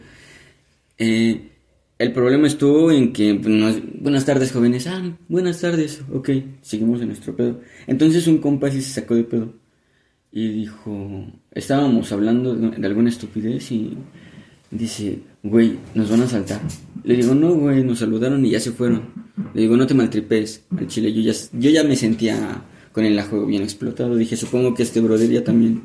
[0.98, 1.52] Eh,
[2.00, 4.88] el problema estuvo en que, pues, buenas tardes, jóvenes.
[4.88, 6.02] Ah, buenas tardes.
[6.12, 6.32] Ok,
[6.64, 7.62] seguimos en nuestro pedo.
[7.86, 9.54] Entonces un compa sí se sacó de pedo.
[10.32, 13.96] Y dijo, estábamos hablando de alguna estupidez y
[14.72, 16.62] dice, güey, nos van a saltar.
[17.04, 19.04] Le digo, no, güey, nos saludaron y ya se fueron.
[19.54, 21.14] Le digo, no te maltripes al chile.
[21.14, 24.16] Yo ya, yo ya me sentía con el ajo bien explotado.
[24.16, 25.84] Dije, supongo que este brother ya también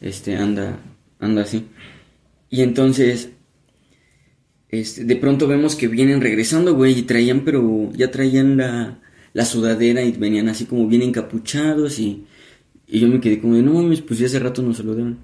[0.00, 0.78] este, anda
[1.18, 1.66] anda así.
[2.50, 3.30] Y entonces,
[4.68, 9.00] este, de pronto vemos que vienen regresando, güey, y traían, pero ya traían la,
[9.32, 12.26] la sudadera y venían así como bien encapuchados y,
[12.86, 15.18] y yo me quedé como de, no mames, pues ya hace rato nos saludaron.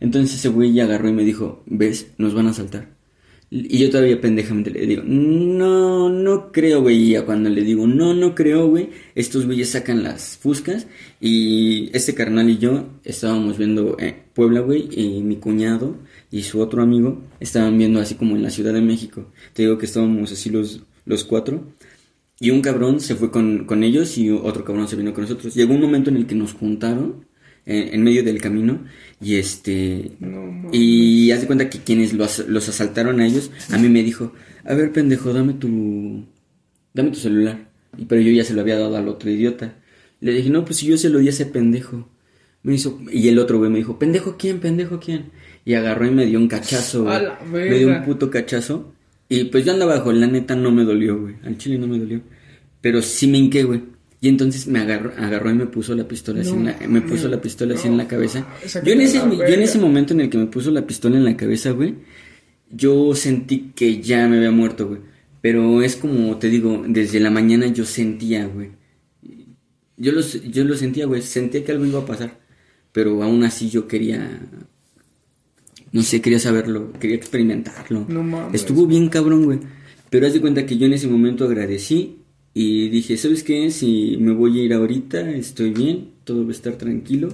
[0.00, 2.97] Entonces ese güey ya agarró y me dijo, ves, nos van a saltar.
[3.50, 7.16] Y yo todavía pendejamente le digo, no, no creo, güey.
[7.16, 10.86] Y cuando le digo, no, no creo, güey, estos güeyes sacan las fuscas.
[11.20, 15.96] Y este carnal y yo estábamos viendo eh, Puebla, güey, y mi cuñado
[16.30, 19.26] y su otro amigo estaban viendo así como en la Ciudad de México.
[19.54, 21.64] Te digo que estábamos así los, los cuatro.
[22.40, 25.54] Y un cabrón se fue con, con ellos y otro cabrón se vino con nosotros.
[25.54, 27.24] Llegó un momento en el que nos juntaron
[27.68, 28.84] en, medio del camino
[29.20, 30.12] y este
[30.72, 34.32] y haz de cuenta que quienes los, los asaltaron a ellos a mí me dijo
[34.64, 36.24] a ver pendejo dame tu
[36.94, 39.76] dame tu celular y pero yo ya se lo había dado al otro idiota.
[40.20, 42.08] Le dije no pues si yo se lo di a ese pendejo
[42.62, 45.30] me hizo y el otro güey me dijo pendejo quién pendejo quién
[45.64, 47.06] y agarró y me dio un cachazo
[47.52, 48.94] me dio un puto cachazo.
[49.30, 51.34] Y pues yo andaba bajo la neta no me dolió güey.
[51.44, 52.22] Al chile no me dolió.
[52.80, 53.82] Pero sí me hinqué güey
[54.20, 57.28] y entonces me agarró, agarró y me puso la pistola así en la, me puso
[57.28, 58.48] la pistola así en la cabeza.
[58.84, 61.24] Yo en ese, yo en ese momento en el que me puso la pistola en
[61.24, 61.94] la cabeza, güey,
[62.70, 65.00] yo sentí que ya me había muerto, güey.
[65.40, 68.70] Pero es como te digo, desde la mañana yo sentía, güey.
[69.96, 71.22] Yo lo, yo lo sentía, güey.
[71.22, 72.40] Sentía que algo iba a pasar.
[72.92, 74.40] Pero aún así yo quería.
[75.92, 76.92] No sé, quería saberlo.
[76.94, 78.04] Quería experimentarlo.
[78.08, 78.60] No mames.
[78.60, 79.60] Estuvo bien cabrón, güey.
[80.10, 82.18] Pero haz de cuenta que yo en ese momento agradecí
[82.54, 83.70] y dije, ¿sabes qué?
[83.70, 87.28] Si me voy a ir ahorita, estoy bien, todo va a estar tranquilo.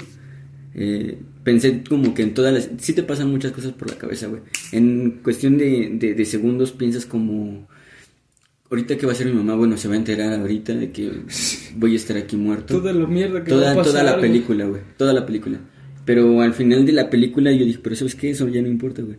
[0.74, 2.70] Eh, pensé como que en todas las...
[2.78, 4.42] Sí te pasan muchas cosas por la cabeza, güey.
[4.72, 7.66] En cuestión de, de, segundos piensas como...
[8.70, 11.10] Ahorita que va a ser mi mamá, bueno, se va a enterar ahorita de que
[11.76, 12.78] voy a estar aquí muerto.
[12.78, 14.82] Toda la mierda que toda, va a pasar, Toda la película, güey.
[14.96, 15.60] Toda la película.
[16.04, 18.30] Pero al final de la película yo dije, pero ¿sabes qué?
[18.30, 19.18] Eso ya no importa, güey.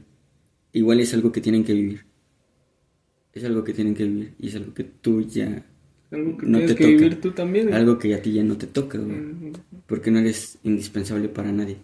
[0.74, 2.06] Igual es algo que tienen que vivir.
[3.34, 4.34] Es algo que tienen que vivir.
[4.40, 5.66] Y es algo que tú ya
[6.16, 7.74] algo que no tienes que vivir tú también.
[7.74, 9.54] Algo que a ti ya no te toca, güey.
[9.86, 11.78] Porque no eres indispensable para nadie.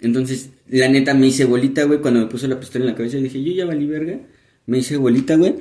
[0.00, 2.00] Entonces, la neta me hice bolita, güey.
[2.00, 4.18] Cuando me puso la pistola en la cabeza, dije, yo ya valí verga.
[4.66, 5.54] Me hice bolita, güey.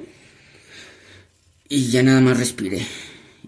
[1.70, 2.82] Y ya nada más respiré.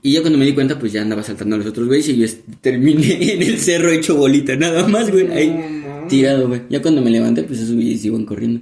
[0.01, 2.17] Y ya cuando me di cuenta, pues ya andaba saltando a los otros güeyes y
[2.17, 2.27] yo
[2.61, 5.31] terminé en el cerro hecho bolita, nada más, güey.
[5.31, 6.61] Ahí tirado, güey.
[6.69, 8.61] Ya cuando me levanté, pues esos güeyes iban corriendo.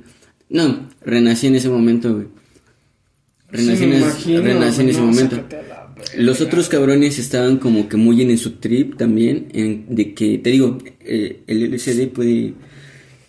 [0.49, 2.27] No, renací en ese momento, güey.
[3.51, 3.83] Renací,
[4.35, 5.43] en, ese momento.
[6.17, 10.51] Los otros cabrones estaban como que muy en su trip también, en, de que, te
[10.51, 12.53] digo, eh, el LCD puede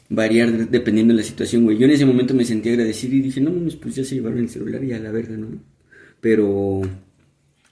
[0.08, 1.78] variar dependiendo de la situación, güey.
[1.78, 4.48] Yo en ese momento me sentí agradecido y dije, no pues ya se llevaron el
[4.48, 5.48] celular y a la verga, ¿no?
[6.20, 6.82] Pero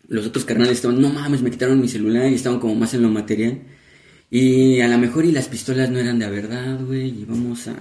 [0.08, 3.02] los otros carnales estaban, no mames, me quitaron mi celular y estaban como más en
[3.02, 3.60] lo material.
[4.32, 7.74] Y a lo mejor y las pistolas no eran de verdad, güey, y vamos a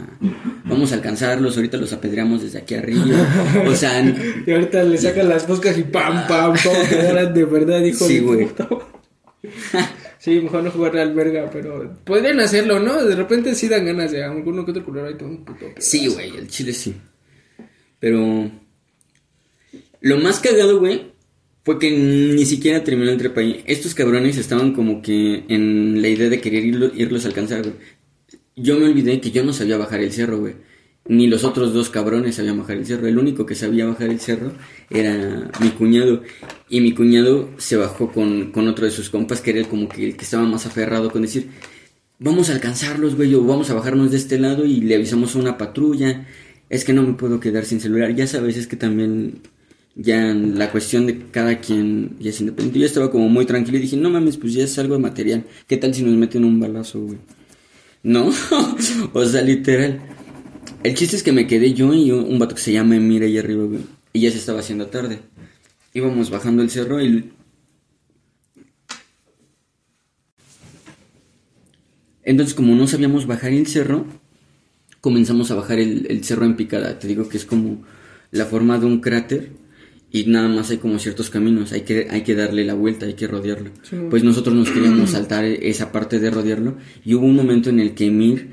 [0.63, 3.05] vamos a alcanzarlos, ahorita los apedreamos desde aquí arriba.
[3.67, 4.01] O sea,
[4.47, 8.19] y ahorita le sacan las moscas y pam pam, pam, eran de verdad, hijo sí,
[8.19, 8.47] güey.
[10.19, 13.05] Sí, mejor no jugar al verga, pero podrían hacerlo, ¿no?
[13.05, 15.65] De repente sí dan ganas de alguno que otro culero ahí todo un puto.
[15.77, 16.93] Sí, güey, el chile sí.
[18.01, 18.51] Pero
[20.01, 21.13] lo más cagado, güey,
[21.63, 23.63] fue que ni siquiera terminó el trepa ahí.
[23.65, 27.75] Estos cabrones estaban como que en la idea de querer irlos a alcanzar, güey.
[28.55, 30.55] Yo me olvidé que yo no sabía bajar el cerro, güey.
[31.07, 33.07] Ni los otros dos cabrones sabían bajar el cerro.
[33.07, 34.53] El único que sabía bajar el cerro
[34.89, 36.23] era mi cuñado.
[36.69, 40.05] Y mi cuñado se bajó con, con otro de sus compas, que era como que
[40.05, 41.49] el que estaba más aferrado con decir,
[42.19, 45.39] vamos a alcanzarlos, güey, o vamos a bajarnos de este lado y le avisamos a
[45.39, 46.27] una patrulla.
[46.69, 48.13] Es que no me puedo quedar sin celular.
[48.15, 49.41] Ya sabes, es que también
[50.01, 52.79] ya la cuestión de cada quien ya es independiente.
[52.79, 55.43] Yo estaba como muy tranquilo y dije, no mames, pues ya es algo de material.
[55.67, 57.17] ¿Qué tal si nos meten un balazo, güey?
[58.01, 58.31] No,
[59.13, 59.99] o sea, literal.
[60.83, 63.37] El chiste es que me quedé yo y un, vato que se llama Emir ahí
[63.37, 63.81] arriba, güey.
[64.13, 65.19] Y ya se estaba haciendo tarde.
[65.93, 67.33] Íbamos bajando el cerro y...
[72.23, 74.05] Entonces, como no sabíamos bajar el cerro,
[75.01, 76.97] comenzamos a bajar el cerro en picada.
[76.99, 77.83] Te digo que es como
[78.31, 79.59] la forma de un cráter
[80.11, 83.13] y nada más hay como ciertos caminos, hay que, hay que darle la vuelta, hay
[83.13, 83.71] que rodearlo.
[84.09, 87.93] Pues nosotros nos queríamos saltar esa parte de rodearlo y hubo un momento en el
[87.93, 88.49] que Emir,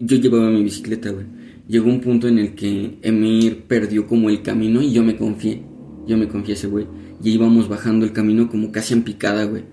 [0.00, 1.26] yo llevaba mi bicicleta, güey.
[1.68, 5.62] Llegó un punto en el que Emir perdió como el camino y yo me confié,
[6.06, 6.86] yo me confié ese güey.
[7.22, 9.64] Y íbamos bajando el camino como casi en picada, güey.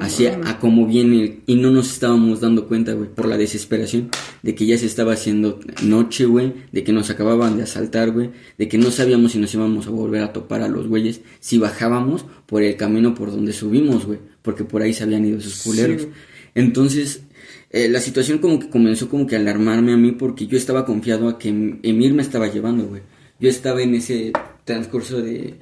[0.00, 4.10] Hacia a como viene y no nos estábamos dando cuenta, güey, por la desesperación
[4.42, 8.30] de que ya se estaba haciendo noche, güey, de que nos acababan de asaltar, güey,
[8.56, 11.58] de que no sabíamos si nos íbamos a volver a topar a los güeyes si
[11.58, 15.62] bajábamos por el camino por donde subimos, güey, porque por ahí se habían ido esos
[15.62, 16.08] culeros.
[16.54, 17.22] Entonces,
[17.70, 20.86] eh, la situación como que comenzó como que a alarmarme a mí porque yo estaba
[20.86, 23.02] confiado a que Emir me estaba llevando, güey.
[23.40, 24.32] Yo estaba en ese
[24.64, 25.54] transcurso de,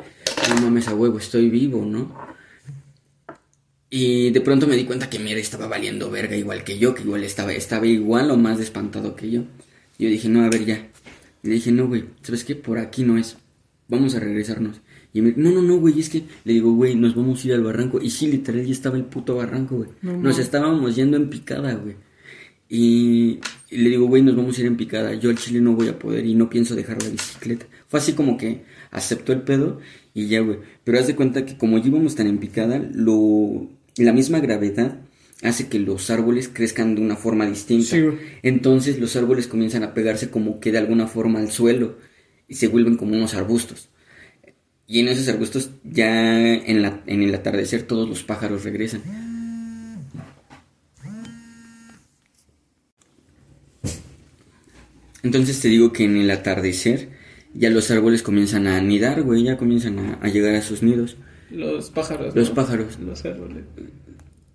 [0.49, 2.36] no mames a huevo, estoy vivo, ¿no?
[3.89, 7.03] Y de pronto me di cuenta que Emir estaba valiendo verga igual que yo, que
[7.03, 9.45] igual estaba, estaba igual o más espantado que yo.
[9.99, 10.89] Yo dije, no, a ver ya.
[11.43, 12.57] Y le dije, no, güey, ¿sabes qué?
[12.57, 13.37] Por aquí no es.
[13.89, 14.81] Vamos a regresarnos.
[15.13, 17.55] Y me no, no, no, güey, es que le digo, güey, nos vamos a ir
[17.55, 18.01] al barranco.
[18.03, 19.89] Y sí, literal, ya estaba el puto barranco, güey.
[20.03, 21.97] nos estábamos yendo en picada, güey.
[22.69, 23.39] Y,
[23.71, 25.15] le digo, güey, nos vamos a ir en picada.
[25.15, 27.67] Yo al chile no voy a poder y no pienso dejar la bicicleta.
[27.89, 29.79] Fue así como que aceptó el pedo
[30.13, 30.59] y ya, güey.
[30.85, 35.01] Pero haz de cuenta que como íbamos tan en picada, lo, la misma gravedad
[35.43, 37.97] hace que los árboles crezcan de una forma distinta.
[38.43, 41.99] Entonces los árboles comienzan a pegarse como que de alguna forma al suelo
[42.49, 43.89] y se vuelven como unos arbustos.
[44.87, 49.03] Y en esos arbustos ya en, la, en el atardecer todos los pájaros regresan.
[55.23, 57.09] Entonces te digo que en el atardecer
[57.53, 61.17] ya los árboles comienzan a anidar, güey, ya comienzan a, llegar a sus nidos.
[61.51, 62.35] Los pájaros.
[62.35, 62.99] Los pájaros.
[62.99, 63.65] Los árboles.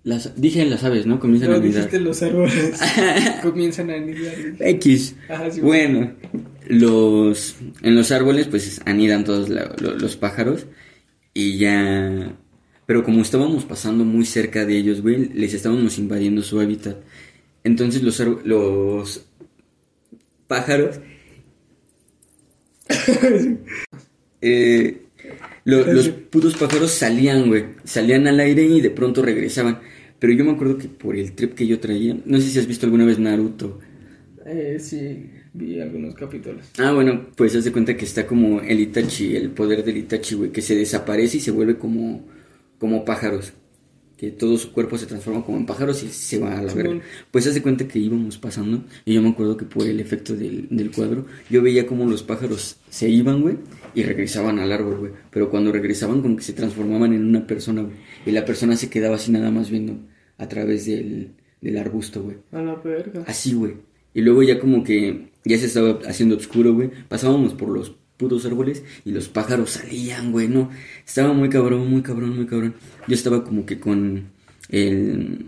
[0.04, 1.20] Las, dije las aves, ¿no?
[1.20, 1.74] Comienzan a anidar.
[1.74, 2.80] dijiste los árboles.
[3.42, 4.34] comienzan a anidar.
[4.58, 5.14] X.
[5.62, 6.12] bueno,
[6.66, 10.66] los en los árboles pues anidan todos los pájaros
[11.34, 12.34] y ya
[12.86, 16.96] pero como estábamos pasando muy cerca de ellos, güey, les estábamos invadiendo su hábitat.
[17.62, 19.24] Entonces los los
[20.48, 21.00] pájaros
[24.40, 25.01] eh,
[25.64, 29.80] los putos pájaros salían, güey, salían al aire y de pronto regresaban.
[30.18, 32.66] Pero yo me acuerdo que por el trip que yo traía, no sé si has
[32.66, 33.80] visto alguna vez Naruto.
[34.46, 36.66] Eh, sí vi algunos capítulos.
[36.78, 40.34] Ah, bueno, pues haz de cuenta que está como el Itachi, el poder del Itachi,
[40.34, 42.24] güey, que se desaparece y se vuelve como,
[42.78, 43.52] como pájaros.
[44.16, 47.00] Que todo su cuerpo se transforma como en pájaros y se va a la verga.
[47.30, 50.36] Pues haz de cuenta que íbamos pasando y yo me acuerdo que por el efecto
[50.36, 53.56] del, del cuadro, yo veía como los pájaros se iban, güey,
[53.94, 55.12] y regresaban al árbol, güey.
[55.30, 57.94] Pero cuando regresaban como que se transformaban en una persona, güey.
[58.26, 59.98] Y la persona se quedaba así nada más viendo
[60.38, 62.36] a través del, del arbusto, güey.
[62.52, 63.24] A la verga.
[63.26, 63.74] Así, güey.
[64.14, 66.90] Y luego ya como que ya se estaba haciendo oscuro, güey.
[67.08, 70.70] Pasábamos por los putos árboles y los pájaros salían, güey, no.
[71.04, 72.74] Estaba muy cabrón, muy cabrón, muy cabrón.
[73.08, 74.30] Yo estaba como que con
[74.68, 75.46] el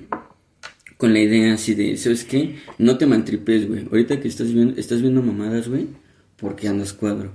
[0.97, 2.57] con la idea así de, ¿sabes qué?
[2.79, 3.87] No te mantripes, güey.
[3.91, 5.87] Ahorita que estás viendo estás viendo mamadas, güey,
[6.37, 7.33] porque andas cuadro.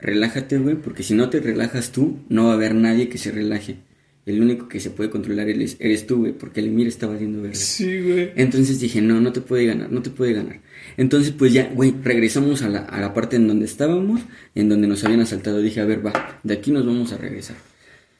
[0.00, 3.30] Relájate, güey, porque si no te relajas tú, no va a haber nadie que se
[3.30, 3.78] relaje
[4.26, 7.40] el único que se puede controlar eres, eres tú, güey, porque el Emir está valiendo
[7.42, 7.56] verga.
[7.56, 8.30] Sí, güey.
[8.36, 10.60] Entonces dije, no, no te puede ganar, no te puede ganar.
[10.96, 14.20] Entonces, pues ya, güey, regresamos a la, a la parte en donde estábamos,
[14.54, 15.60] en donde nos habían asaltado.
[15.60, 17.56] Dije, a ver, va, de aquí nos vamos a regresar.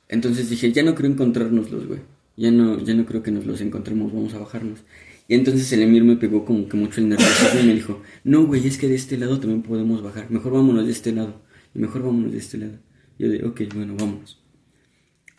[0.08, 2.00] Entonces dije, ya no creo encontrárnoslos, güey.
[2.36, 4.80] Ya no, ya no creo que nos los encontremos, vamos a bajarnos.
[5.28, 8.46] Y entonces el Emir me pegó como que mucho el nervioso y me dijo, no,
[8.46, 10.30] güey, es que de este lado también podemos bajar.
[10.30, 11.40] Mejor vámonos de este lado.
[11.74, 12.78] Mejor vámonos de este lado.
[13.18, 14.40] yo de, ok, bueno, vamos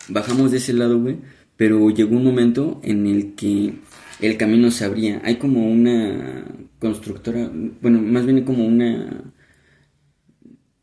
[0.08, 1.18] bajamos de ese lado, güey,
[1.56, 3.74] pero llegó un momento en el que
[4.20, 5.20] el camino se abría.
[5.24, 6.44] Hay como una
[6.78, 9.24] constructora, bueno, más bien como una,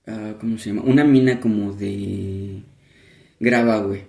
[0.07, 0.83] uh, ¿cómo se llama?
[0.83, 2.61] Una mina como de
[3.39, 4.03] grava, güey.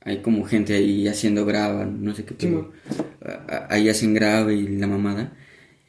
[0.00, 2.72] Hay como gente ahí haciendo grava, no sé qué, pero
[3.70, 5.32] ahí hacen grava y la mamada.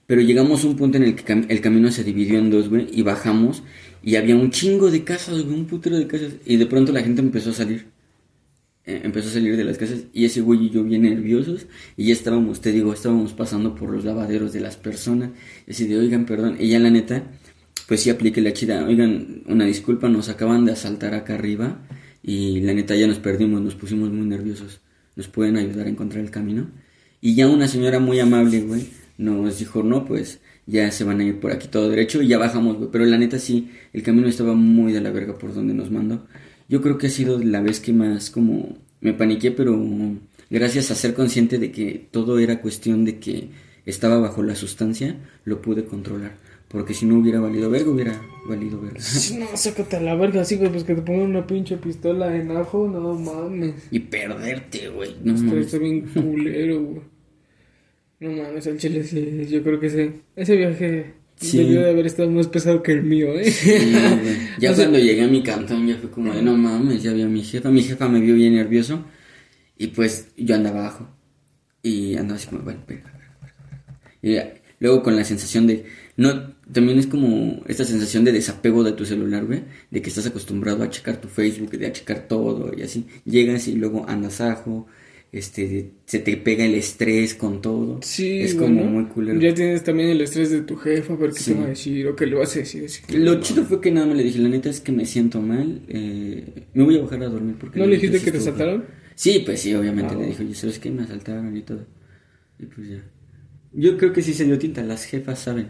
[0.08, 2.88] Pero llegamos a un punto en el que el camino se dividió en dos, güey,
[2.94, 3.64] y bajamos
[4.06, 6.34] y había un chingo de casas, un putero de casas.
[6.46, 7.88] Y de pronto la gente empezó a salir.
[8.86, 11.66] Eh, empezó a salir de las casas y ese güey y yo bien nerviosos
[11.98, 15.32] y ya estábamos, te digo, estábamos pasando por los lavaderos de las personas
[15.66, 17.24] y así de, oigan, perdón, y ya la neta,
[17.88, 21.82] pues sí aplique la chida, oigan, una disculpa, nos acaban de asaltar acá arriba
[22.22, 24.82] y la neta ya nos perdimos, nos pusimos muy nerviosos,
[25.16, 26.70] nos pueden ayudar a encontrar el camino
[27.22, 28.86] y ya una señora muy amable, güey,
[29.18, 32.38] nos dijo, no, pues ya se van a ir por aquí todo derecho y ya
[32.38, 35.74] bajamos, güey, pero la neta sí, el camino estaba muy de la verga por donde
[35.74, 36.26] nos mandó
[36.68, 39.80] yo creo que ha sido la vez que más como me paniqué, pero
[40.50, 43.50] gracias a ser consciente de que todo era cuestión de que
[43.86, 46.38] estaba bajo la sustancia, lo pude controlar.
[46.68, 49.00] Porque si no hubiera valido verga, hubiera valido verga.
[49.38, 52.52] No, sácate a la verga, así, güey, pues que te pongan una pinche pistola en
[52.52, 53.88] ajo, no mames.
[53.92, 55.66] Y perderte, güey, no Esto mames.
[55.68, 57.15] Está bien culero, güey.
[58.26, 61.58] No mames, el chile sí, yo creo que ese, ese viaje Sí.
[61.58, 63.52] Debió de haber estado más pesado que el mío, ¿eh?
[64.60, 67.28] ya cuando llegué a mi cantón ya fue como de, no mames, ya vi a
[67.28, 67.70] mi jefa.
[67.72, 69.04] Mi jefa me vio bien nervioso
[69.78, 71.10] y pues yo andaba abajo.
[71.84, 72.80] Y andaba así como, bueno,
[74.22, 74.38] Y
[74.80, 75.84] luego con la sensación de,
[76.16, 80.26] no, también es como esta sensación de desapego de tu celular, güey, de que estás
[80.26, 83.08] acostumbrado a checar tu Facebook, de a checar todo y así.
[83.26, 84.88] Llegas y luego andas ajo,
[85.38, 88.00] este, se te pega el estrés con todo.
[88.02, 89.40] Sí, es bueno, como muy culero.
[89.40, 92.16] Ya tienes también el estrés de tu jefa, ver qué te va a decir o
[92.16, 92.86] qué le vas a decir.
[92.86, 95.06] así que- Lo chido fue que nada me le dije, la neta es que me
[95.06, 97.80] siento mal, eh, me voy a bajar a dormir porque...
[97.80, 98.84] ¿No le dijiste que te asaltaron?
[98.84, 98.92] feo".
[99.16, 100.90] Sí, pues sí, obviamente Ah, le dije, oye, ¿sabes qué?
[100.92, 101.86] Me asaltaron y todo.
[102.60, 103.04] Y pues ya.
[103.74, 105.68] Yo creo que sí se dio tinta, las jefas saben.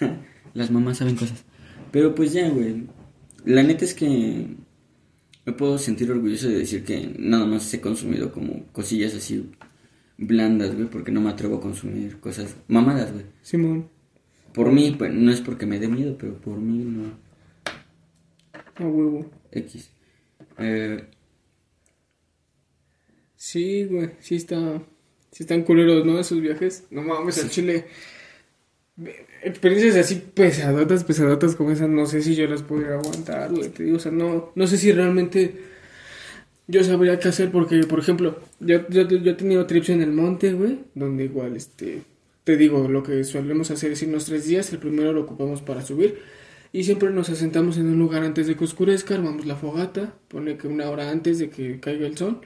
[0.54, 1.44] las mamás saben cosas.
[1.90, 2.84] Pero pues ya, güey.
[3.44, 4.46] La neta es que
[5.44, 9.50] me puedo sentir orgulloso de decir que nada más he consumido como cosillas así
[10.18, 13.24] blandas, güey, porque no me atrevo a consumir cosas mamadas, güey.
[13.42, 13.88] Simón.
[14.52, 17.18] Por mí, pues no es porque me dé miedo, pero por mí no.
[18.76, 19.30] A huevo.
[19.52, 19.90] X.
[20.58, 21.04] Eh,
[23.40, 24.82] Sí, güey, sí está.
[25.32, 26.20] Sí están culeros, ¿no?
[26.20, 26.84] Esos viajes.
[26.90, 27.86] No mames, al Chile.
[29.42, 33.68] Experiencias así pesadotas, pesadotas como esas, no sé si yo las podría aguantar, güey.
[33.70, 35.54] Te digo, o sea, no, no sé si realmente
[36.66, 40.12] yo sabría qué hacer porque, por ejemplo, yo, yo, yo he tenido trips en el
[40.12, 42.02] monte, güey, donde igual, este,
[42.44, 45.82] te digo, lo que solemos hacer es irnos tres días, el primero lo ocupamos para
[45.82, 46.18] subir
[46.72, 50.56] y siempre nos asentamos en un lugar antes de que oscurezca, armamos la fogata, pone
[50.56, 52.40] que una hora antes de que caiga el sol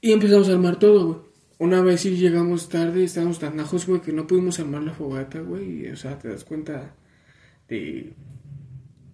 [0.00, 1.25] y empezamos a armar todo, güey.
[1.58, 5.40] Una vez sí llegamos tarde, estábamos tan ajos, güey, que no pudimos armar la fogata,
[5.40, 5.86] güey.
[5.86, 6.94] y, O sea, te das cuenta
[7.68, 8.12] de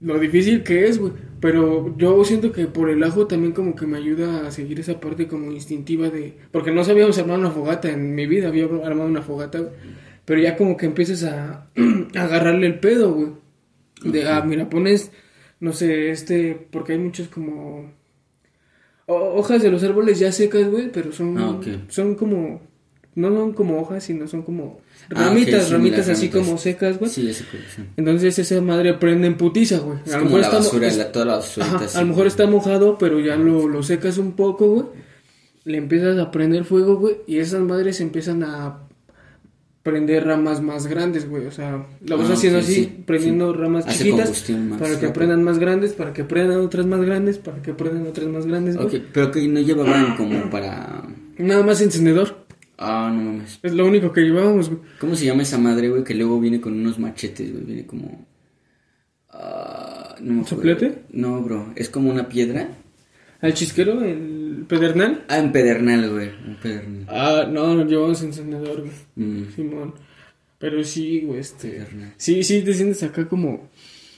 [0.00, 1.12] lo difícil que es, güey.
[1.40, 5.00] Pero yo siento que por el ajo también como que me ayuda a seguir esa
[5.00, 6.36] parte como instintiva de...
[6.50, 9.72] Porque no sabíamos armar una fogata en mi vida, había armado una fogata, güey.
[10.24, 11.68] Pero ya como que empiezas a, a
[12.20, 13.30] agarrarle el pedo, güey.
[14.04, 15.12] De, ah, mira, pones,
[15.60, 17.92] no sé, este, porque hay muchos como
[19.12, 22.60] hojas de los árboles ya secas, güey, pero son, Ah, son como,
[23.14, 24.80] no son como hojas, sino son como
[25.14, 26.46] Ah, ramitas, sí, ramitas así ramitas.
[26.46, 27.10] como secas, güey.
[27.10, 27.88] sí, colección.
[27.96, 29.98] Entonces esa madre prende en putiza, güey.
[30.12, 31.98] A lo mejor la está basura, es- la- toda la basurita Ajá, así.
[31.98, 34.86] a lo mejor está mojado, pero ya lo, lo secas un poco, güey.
[35.64, 38.80] Le empiezas a prender fuego, güey, y esas madres empiezan a
[39.82, 41.46] prender ramas más grandes, güey.
[41.46, 43.58] O sea, lo vas Ah, haciendo así, sí, prendiendo sí.
[43.58, 44.44] ramas Hace chiquitas
[44.78, 45.12] para que rápido.
[45.12, 48.76] prendan más grandes, para que prendan otras más grandes, para que prendan otras más grandes.
[48.76, 51.02] Ok, pero que no llevaban como para...
[51.38, 52.42] Nada más encendedor.
[52.78, 53.58] Ah, no mames.
[53.62, 54.80] Es lo único que llevábamos, güey.
[55.00, 56.02] ¿Cómo se llama esa madre, güey?
[56.04, 57.64] Que luego viene con unos machetes, güey.
[57.64, 58.26] Viene como...
[60.20, 60.46] No.
[60.46, 61.02] ¿Soplete?
[61.12, 61.72] No, bro.
[61.76, 62.68] Es como una piedra.
[63.40, 65.24] Al chisquero, el pedernal.
[65.28, 66.28] Ah, un pedernal, güey.
[66.46, 67.06] Un pedernal.
[67.08, 68.92] Ah, no, no llevamos encendedor, güey.
[69.16, 69.50] Mm.
[69.54, 69.94] Simón.
[70.58, 71.70] Pero sí, güey, este.
[71.70, 72.14] Pedernal.
[72.16, 73.68] Sí, sí, te sientes acá como.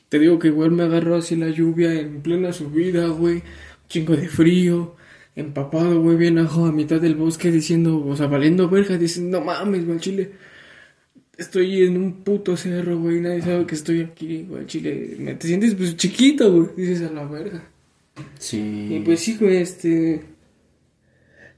[0.08, 3.42] Te digo que igual me agarró así la lluvia en plena subida, güey.
[3.88, 4.96] Chingo de frío.
[5.36, 9.44] Empapado, güey, bien ajo a mitad del bosque diciendo, o sea, valiendo verga, diciendo, no
[9.46, 10.30] mames, güey, chile.
[11.36, 15.16] Estoy en un puto cerro, güey, nadie sabe que estoy aquí, güey, chile.
[15.18, 17.64] Me- Te sientes pues chiquito, güey, dices a la verga.
[18.38, 18.88] Sí.
[18.92, 20.22] Y pues sí, güey, este.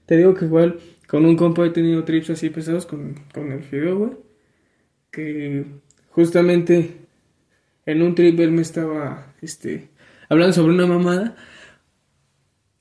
[0.06, 0.78] Te digo que igual
[1.08, 4.10] con un compa he tenido trips así pesados con, con el fideo, güey.
[5.10, 5.64] Que
[6.10, 6.90] justamente
[7.86, 9.88] en un trip él me estaba, este,
[10.28, 11.36] hablando sobre una mamada.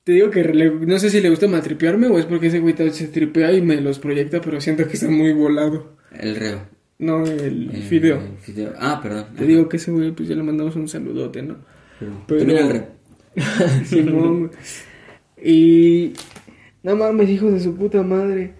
[0.04, 2.74] Te digo que le- no sé si le gusta maltripearme o es porque ese güey
[2.92, 5.96] se tripea y me los proyecta, pero siento que está muy volado.
[6.12, 6.60] El reo.
[6.98, 8.20] No, el El- fideo.
[8.20, 8.72] el fideo.
[8.78, 9.26] Ah, perdón.
[9.36, 11.56] Te digo que ese güey, pues ya le mandamos un saludote, ¿no?
[11.98, 12.86] Pero, Pero- También el reo.
[13.84, 14.50] Simón, güey.
[15.42, 16.12] Y
[16.86, 18.52] no mames, hijo de su puta madre.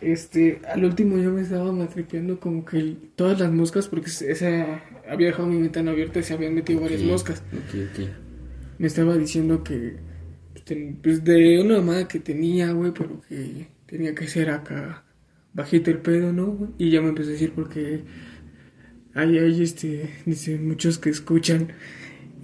[0.00, 5.26] Este, al último yo me estaba matripeando como que todas las moscas, porque esa había
[5.26, 7.42] dejado mi ventana abierta y se habían metido varias moscas.
[7.52, 8.08] Ok, ok.
[8.78, 9.96] Me estaba diciendo que,
[10.54, 15.04] pues, pues de una mamada que tenía, güey, pero que tenía que ser acá
[15.52, 16.72] bajito el pedo, ¿no?
[16.78, 18.04] Y ya me empezó a decir porque
[19.12, 21.68] hay, hay, este, dice, muchos que escuchan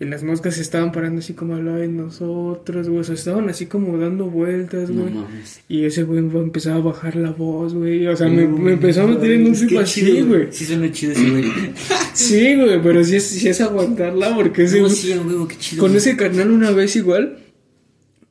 [0.03, 3.15] y las moscas se estaban parando así como al lado de nosotros, güey, o sea,
[3.15, 5.15] estaban así como dando vueltas, No güey.
[5.15, 5.61] mames.
[5.69, 9.03] y ese güey empezaba a bajar la voz, güey, o sea, me, No, me empezó
[9.03, 10.49] a meter en un tipo así, güey.
[10.51, 11.45] Sí, suena chido ese güey.
[12.15, 15.81] Sí, güey, pero sí es, sí es aguantarla porque ese No, sí, güey, qué chido.
[15.81, 15.99] con güey.
[15.99, 17.39] ese carnal una vez igual,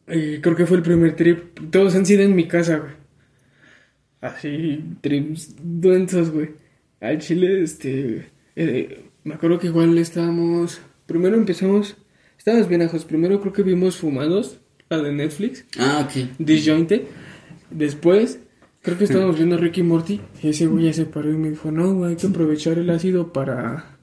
[0.07, 1.71] eh, creo que fue el primer trip.
[1.71, 2.91] Todos han sido en mi casa, güey.
[4.19, 6.49] Así, trips duentos, güey.
[6.99, 8.27] Al chile, este.
[8.55, 10.79] eh, me acuerdo que igual estábamos.
[11.11, 11.97] Primero empezamos.
[12.37, 13.03] Estábamos bien ajos.
[13.03, 14.59] Primero creo que vimos Fumados,
[14.89, 16.29] la de Netflix, Ah, ok.
[16.39, 17.01] Disjointed.
[17.69, 18.39] Después,
[18.81, 20.21] creo que estábamos viendo Ricky Morty.
[20.41, 22.89] Y ese güey ya se paró y me dijo: No, güey, hay que aprovechar el
[22.89, 23.97] ácido para.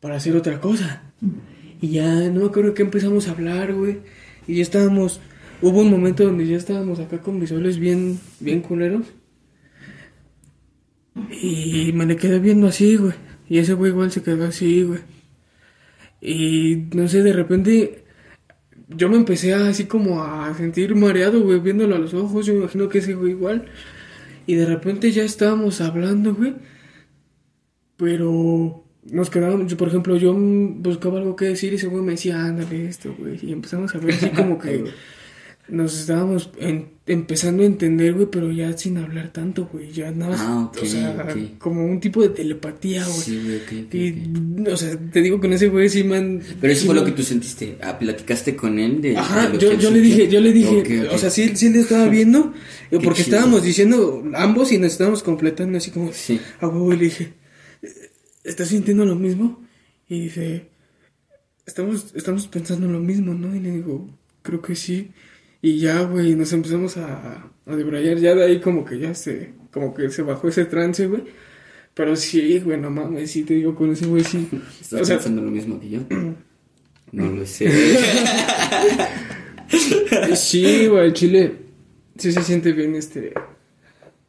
[0.00, 1.12] para hacer otra cosa.
[1.82, 3.98] Y ya no me acuerdo que empezamos a hablar, güey.
[4.48, 5.20] Y ya estábamos.
[5.60, 9.06] Hubo un momento donde ya estábamos acá con visuales bien, bien culeros.
[11.30, 13.12] Y me le quedé viendo así, güey.
[13.48, 15.00] Y ese güey igual se quedó así, güey.
[16.24, 18.04] Y no sé, de repente
[18.88, 22.46] yo me empecé así como a sentir mareado, güey, viéndolo a los ojos.
[22.46, 23.66] Yo me imagino que ese güey igual.
[24.46, 26.54] Y de repente ya estábamos hablando, güey.
[27.98, 32.12] Pero nos quedábamos, yo, por ejemplo, yo buscaba algo que decir y ese güey me
[32.12, 33.38] decía, ándale esto, güey.
[33.42, 34.84] Y empezamos a ver así como que
[35.68, 39.90] nos estábamos en- empezando a entender, güey, pero ya sin hablar tanto, güey.
[39.92, 43.18] Ya nada más, Ah, ok, o sea, como un tipo de telepatía, güey.
[43.18, 46.40] Sí, güey, ok, ok, Y, o sea, te digo con ese güey sí man.
[46.60, 47.78] Pero eso sí fue lo que tú sentiste.
[47.82, 49.16] Ah, platicaste con él de.
[49.16, 52.52] Ajá, yo, yo le dije, yo le dije, o sea, sí, sí le estaba viendo,
[52.90, 53.36] porque chido.
[53.36, 56.38] estábamos diciendo ambos y nos estábamos completando así como, Sí.
[56.60, 57.32] a huevo, y le dije,
[58.44, 59.62] ¿estás sintiendo lo mismo?
[60.08, 60.66] Y dice,
[61.66, 63.54] estamos, estamos pensando lo mismo, ¿no?
[63.54, 64.08] Y le digo,
[64.42, 65.10] creo que sí.
[65.64, 69.54] Y ya, güey, nos empezamos a, a debrayar, ya de ahí como que ya se,
[69.70, 71.22] como que se bajó ese trance, güey.
[71.94, 74.46] Pero sí, güey, no mames, sí te digo, con ese güey sí.
[74.78, 76.00] ¿Estás O sea, pensando lo mismo que yo?
[77.12, 77.70] No lo sé.
[80.36, 81.52] Sí, güey, chile
[82.18, 83.32] sí se siente bien, este,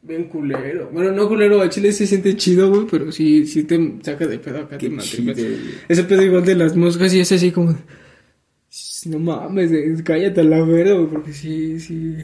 [0.00, 0.88] bien culero.
[0.90, 4.38] Bueno, no culero, el chile se siente chido, güey, pero sí, sí te saca de
[4.38, 4.78] pedo acá.
[4.78, 5.34] Qué te chido.
[5.86, 7.76] Ese pedo igual de las moscas y es así como,
[9.06, 12.14] no mames, eh, cállate a la verga, güey, porque sí, sí.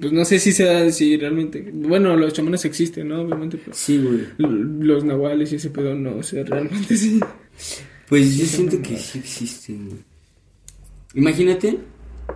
[0.00, 3.20] Pues no sé si sea, si realmente, bueno, los chamanes existen, ¿no?
[3.22, 4.22] Obviamente, pero Sí, güey.
[4.38, 7.20] los nahuales y ese pedo no, o sea, realmente sí.
[8.08, 10.00] Pues yo siento que sí existen, güey.
[11.14, 11.78] Imagínate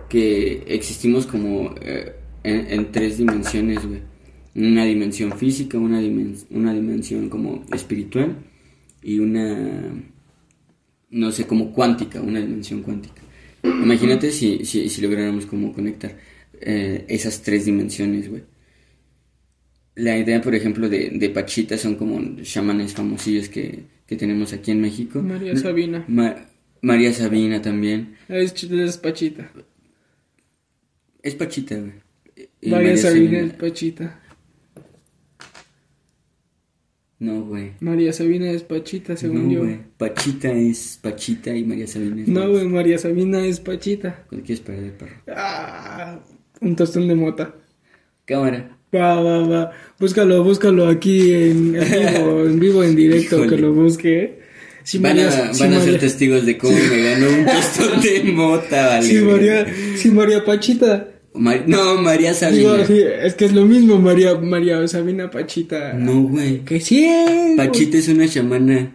[0.07, 3.99] que existimos como eh, en, en tres dimensiones, güey.
[4.55, 8.37] Una dimensión física, una, dimen- una dimensión como espiritual
[9.03, 9.91] y una,
[11.11, 13.21] no sé, como cuántica, una dimensión cuántica.
[13.63, 16.17] Imagínate si, si, si lográramos como conectar
[16.61, 18.43] eh, esas tres dimensiones, güey.
[19.95, 24.71] La idea, por ejemplo, de, de Pachita son como chamanes famosillos que, que tenemos aquí
[24.71, 25.21] en México.
[25.21, 26.05] María Sabina.
[26.07, 26.35] Ma-
[26.81, 28.15] María Sabina también.
[28.29, 29.51] Es, ch- es Pachita.
[31.21, 31.91] Es Pachita, güey.
[32.61, 34.18] Y María Sabina es Pachita.
[37.19, 37.71] No, güey.
[37.81, 39.59] María Sabina es Pachita, según No, yo.
[39.59, 39.77] güey.
[39.97, 42.27] Pachita es Pachita y María Sabina es.
[42.29, 44.23] No, güey, María Sabina es Pachita.
[44.29, 45.15] ¿Cuándo quieres perder, perro?
[45.35, 46.19] Ah,
[46.61, 47.53] un tostón de mota.
[48.25, 48.77] Cámara.
[48.95, 49.71] Va, va, va.
[49.99, 53.55] Búscalo, búscalo aquí en, en vivo, en vivo, en directo, Híjole.
[53.55, 54.39] que lo busque.
[54.83, 57.45] Si van a, María- si van a María- ser testigos de cómo me ganó un
[57.45, 59.05] tostón de mota, vale.
[59.05, 59.65] Si María,
[59.97, 61.09] si María Pachita.
[61.39, 62.85] Mar- no, María Sabina.
[62.85, 65.93] sí, es que es lo mismo, María, María Sabina Pachita.
[65.93, 66.59] No, güey.
[66.65, 67.55] Que sí es.
[67.57, 68.91] Pachita es una chamana.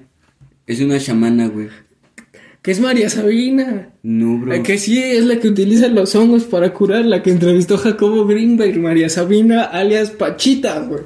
[0.66, 1.68] Es una chamana, güey.
[2.62, 3.90] Que es María Sabina.
[4.02, 4.52] No, bro.
[4.52, 8.26] Ay, Que sí, es la que utiliza los hongos para curar, la que entrevistó Jacobo
[8.26, 11.02] Greenberg, María Sabina, alias Pachita, güey.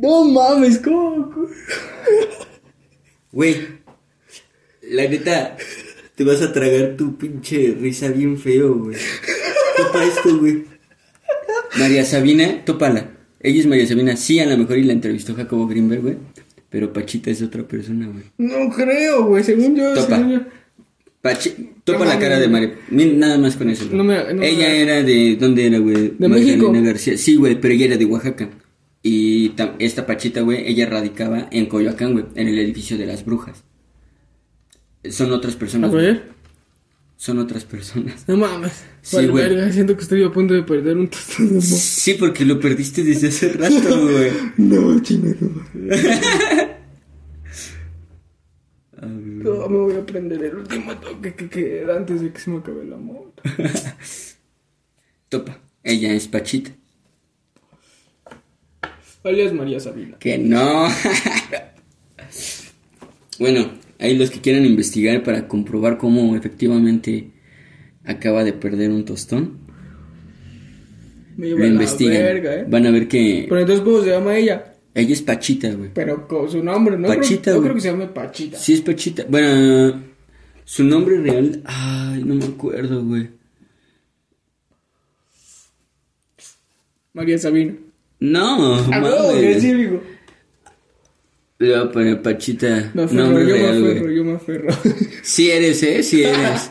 [0.00, 1.32] No mames, cómo?
[3.32, 3.56] Güey,
[4.90, 5.56] la neta,
[6.16, 8.96] te vas a tragar tu pinche risa bien feo, güey.
[9.76, 10.64] Topa esto, güey.
[11.78, 13.10] María Sabina, tópala.
[13.40, 16.16] Ella es María Sabina, sí, a lo mejor y la entrevistó Jacobo Greenberg, güey.
[16.70, 18.24] Pero Pachita es otra persona, güey.
[18.38, 20.16] No creo, güey, según yo, Topa.
[20.16, 20.40] según yo.
[21.22, 22.48] Pachi- topa No la cara de.
[22.48, 22.74] María.
[22.90, 23.84] Mira, Nada más con eso.
[23.86, 23.96] güey.
[23.96, 25.36] No me- no me- ella era de.
[25.36, 25.94] ¿Dónde era, güey?
[26.18, 26.72] De Magdalena México.
[26.84, 27.18] García.
[27.18, 28.48] Sí, güey, pero ella era de Oaxaca.
[29.02, 33.62] Y esta Pachita, güey, ella radicaba en Coyoacán, güey, en el edificio de las brujas.
[35.12, 35.90] Son otras A personas.
[35.90, 36.04] güey.
[36.06, 36.22] ver,
[37.16, 38.24] Son otras personas.
[38.28, 38.72] no mames.
[39.02, 39.48] Sí, Vale, güey.
[39.48, 42.58] verga, siento que estoy a punto de perder un tostón de mo- Sí, porque lo
[42.60, 44.30] perdiste desde hace rato, güey.
[44.58, 45.48] No, chingado.
[49.00, 52.58] No, me voy a prender el último toque que queda antes de que se me
[52.58, 53.42] acabe la moto.
[55.28, 55.58] Topa.
[55.84, 56.70] Ella es Pachita.
[59.22, 60.18] Alias María Sabina.
[60.18, 60.88] Que no.
[63.38, 67.30] bueno, ahí los que quieran investigar para comprobar cómo efectivamente
[68.04, 69.58] acaba de perder un tostón,
[71.36, 72.22] Me lo investigan.
[72.22, 72.64] verga, eh.
[72.68, 74.72] Van a ver que Pero entonces, ¿cómo se llama ella?
[74.94, 75.90] ella es Pachita, güey.
[75.92, 77.08] Pero con su nombre, ¿no?
[77.08, 78.56] Pachita, creo, no creo que se llame Pachita.
[78.58, 79.24] Sí es Pachita.
[79.28, 80.02] Bueno,
[80.64, 83.28] su nombre real, ay, no me acuerdo, güey.
[87.12, 87.74] María Sabina.
[88.20, 89.40] No, Ah, no, mames.
[89.40, 90.02] que sí, digo.
[91.58, 92.90] A poner Pachita.
[92.94, 94.16] Me aferro, nombre yo me real, aferro, güey.
[94.16, 94.68] yo me aferro.
[95.22, 96.02] Sí eres, ¿eh?
[96.02, 96.70] Sí eres.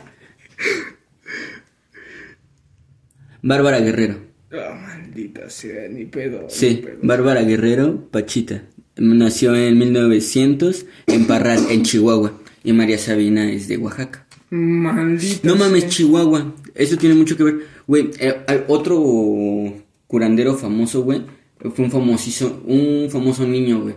[3.42, 4.18] Bárbara Guerrero.
[4.52, 6.44] Ah, maldita sea, ni pedo.
[6.44, 6.98] ni Sí, pedo.
[7.02, 8.64] Bárbara Guerrero Pachita.
[8.98, 12.40] Nació en 1900 en Parral, en Chihuahua.
[12.64, 14.26] Y María Sabina es de Oaxaca.
[14.50, 15.88] Maldita No mames.
[15.90, 16.56] Chihuahua.
[16.74, 17.56] Eso tiene mucho que ver.
[17.88, 18.36] Güey, eh,
[18.68, 19.74] otro
[20.08, 21.22] curandero famoso, güey.
[21.60, 23.96] Fue un famosísimo, un famoso niño, güey.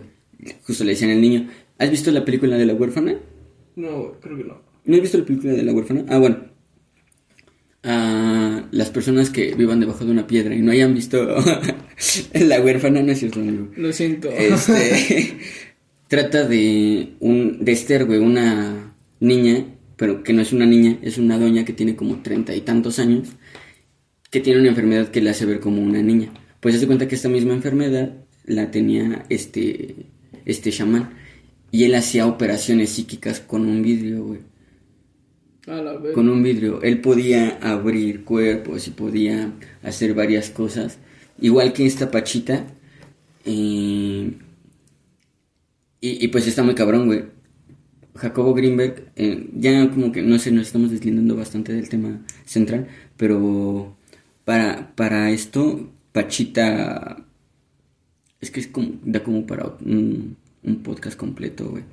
[0.63, 1.49] Justo le decían el niño.
[1.77, 3.15] ¿Has visto la película de la huérfana?
[3.75, 4.61] No, creo que no.
[4.85, 6.05] ¿No has visto la película de la huérfana?
[6.07, 6.37] Ah, bueno.
[7.83, 11.23] A las personas que vivan debajo de una piedra y no hayan visto
[12.33, 13.69] la huérfana, no es cierto, amigo.
[13.77, 14.29] Lo siento.
[14.29, 15.37] Este,
[16.07, 19.65] trata de un de Esther, güey, una niña,
[19.95, 22.99] pero que no es una niña, es una doña que tiene como treinta y tantos
[22.99, 23.29] años,
[24.29, 26.33] que tiene una enfermedad que la hace ver como una niña.
[26.59, 28.13] Pues se cuenta que esta misma enfermedad
[28.43, 30.07] la tenía este
[30.49, 31.11] este chamán
[31.71, 34.41] y él hacía operaciones psíquicas con un vidrio, güey.
[35.67, 36.13] A la vez.
[36.13, 36.81] Con un vidrio.
[36.81, 40.99] Él podía abrir cuerpos y podía hacer varias cosas.
[41.39, 42.65] Igual que esta pachita.
[43.45, 44.33] eh,
[46.01, 47.25] y, y pues está muy cabrón, güey.
[48.15, 52.87] Jacobo Greenberg, eh, ya como que, no sé, nos estamos deslindando bastante del tema central,
[53.17, 53.97] pero
[54.45, 57.25] para, para esto, Pachita,
[58.41, 61.83] es que es como, da como para un, un podcast completo, güey.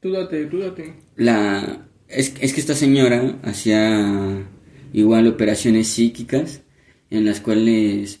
[0.00, 0.94] Tú date, tú date.
[1.16, 4.46] La, es, es que esta señora hacía
[4.92, 6.62] igual operaciones psíquicas
[7.10, 8.20] en las cuales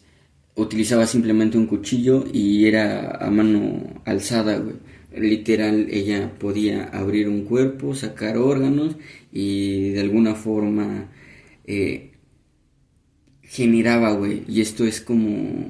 [0.54, 4.76] utilizaba simplemente un cuchillo y era a mano alzada, güey.
[5.14, 8.96] Literal, ella podía abrir un cuerpo, sacar órganos
[9.32, 11.08] y de alguna forma
[11.64, 12.12] eh,
[13.42, 14.42] generaba, güey.
[14.48, 15.68] Y esto es como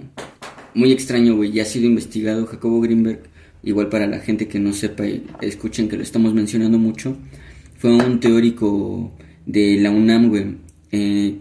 [0.77, 1.53] muy extraño, güey.
[1.53, 2.47] Ya ha sido investigado.
[2.47, 3.23] Jacobo Greenberg,
[3.63, 5.05] igual para la gente que no sepa
[5.41, 7.17] escuchen que lo estamos mencionando mucho,
[7.79, 9.13] fue un teórico
[9.47, 10.57] de la UNAM, güey.
[10.93, 11.39] Eh,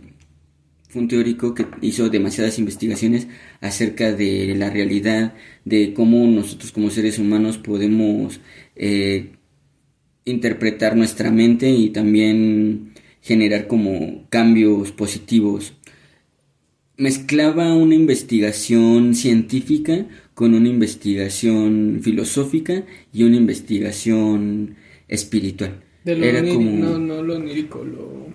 [0.89, 3.27] fue un teórico que hizo demasiadas investigaciones
[3.59, 5.33] acerca de la realidad,
[5.65, 8.39] de cómo nosotros como seres humanos podemos
[8.77, 9.33] eh,
[10.23, 15.73] interpretar nuestra mente y también generar como cambios positivos.
[16.97, 24.75] Mezclaba una investigación científica con una investigación filosófica y una investigación
[25.07, 25.81] espiritual.
[26.03, 26.71] De lo Era onírico, como...
[26.77, 28.27] no, no lo onírico, lo...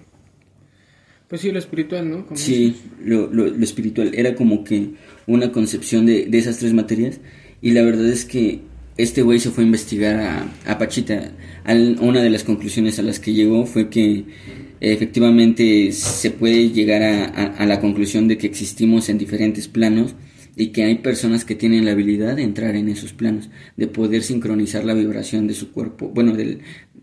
[1.28, 2.26] Pues sí, lo espiritual, ¿no?
[2.26, 4.10] Como Sí, lo, lo, lo espiritual.
[4.14, 4.90] Era como que
[5.28, 7.20] una concepción de, de esas tres materias.
[7.62, 8.60] Y la verdad es que
[8.96, 11.30] este güey se fue a investigar a, a Pachita.
[11.64, 14.24] Al- una de las conclusiones a las que llegó fue que
[14.80, 20.14] efectivamente se puede llegar a, a- la conclusión de que existimos en diferentes planos
[20.56, 24.22] y que hay personas que tienen la habilidad de entrar en esos planos, de poder
[24.22, 26.60] sincronizar la vibración de su cuerpo, bueno, del,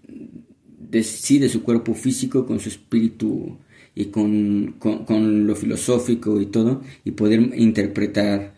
[0.07, 3.57] de, sí, de su cuerpo físico con su espíritu
[3.95, 8.53] y con, con, con lo filosófico y todo, y poder interpretar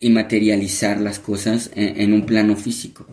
[0.00, 3.06] y materializar las cosas en, en un plano físico.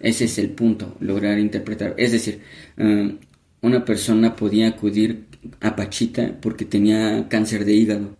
[0.00, 1.94] Ese es el punto, lograr interpretar.
[1.98, 2.40] Es decir,
[2.76, 3.16] eh,
[3.62, 5.26] una persona podía acudir
[5.60, 8.16] a Pachita porque tenía cáncer de hígado.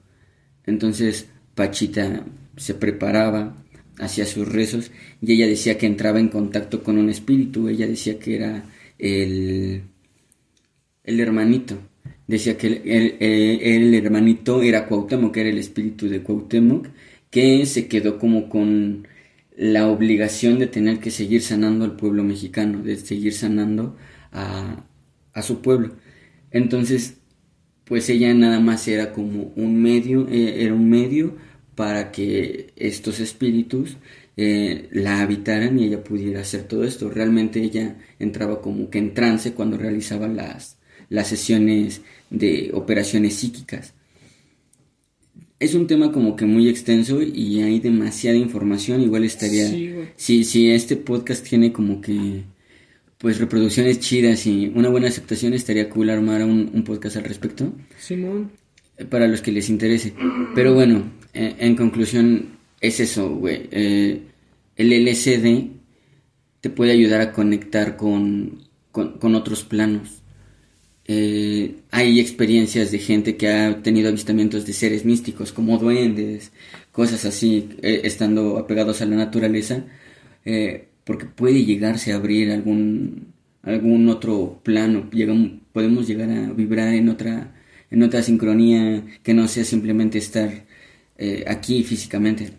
[0.66, 2.26] Entonces Pachita
[2.56, 3.56] se preparaba,
[3.98, 7.68] hacía sus rezos y ella decía que entraba en contacto con un espíritu.
[7.68, 8.64] Ella decía que era
[8.98, 9.82] el,
[11.04, 11.78] el hermanito.
[12.26, 13.16] Decía que el, el-
[13.62, 16.88] el- hermanito era Cuauhtémoc, que era el espíritu de Cuauhtémoc,
[17.30, 19.06] que se quedó como con
[19.56, 23.96] la obligación de tener que seguir sanando al pueblo mexicano, de seguir sanando
[24.32, 24.84] a,
[25.38, 25.94] a su pueblo.
[26.50, 27.18] Entonces,
[27.84, 31.36] pues ella nada más era como un medio, eh, era un medio
[31.74, 33.96] para que estos espíritus
[34.36, 37.08] eh, la habitaran y ella pudiera hacer todo esto.
[37.08, 40.76] Realmente ella entraba como que en trance cuando realizaba las,
[41.08, 43.94] las sesiones de operaciones psíquicas.
[45.60, 49.02] Es un tema como que muy extenso y hay demasiada información.
[49.02, 49.66] Igual estaría...
[49.66, 52.44] Sí, si, si este podcast tiene como que
[53.18, 57.72] pues reproducciones chidas y una buena aceptación, estaría cool armar un, un podcast al respecto
[57.98, 58.52] Simón.
[59.10, 60.14] para los que les interese.
[60.54, 61.02] Pero bueno,
[61.34, 63.68] eh, en conclusión, es eso, güey.
[63.70, 64.22] Eh,
[64.76, 65.70] el LCD
[66.60, 68.62] te puede ayudar a conectar con,
[68.92, 70.22] con, con otros planos.
[71.10, 76.52] Eh, hay experiencias de gente que ha tenido avistamientos de seres místicos, como duendes,
[76.92, 79.84] cosas así, eh, estando apegados a la naturaleza,
[80.44, 83.32] eh, porque puede llegarse a abrir algún,
[83.62, 87.54] algún otro plano, llegamos, podemos llegar a vibrar en otra,
[87.90, 90.66] en otra sincronía que no sea simplemente estar
[91.16, 92.50] eh, aquí físicamente.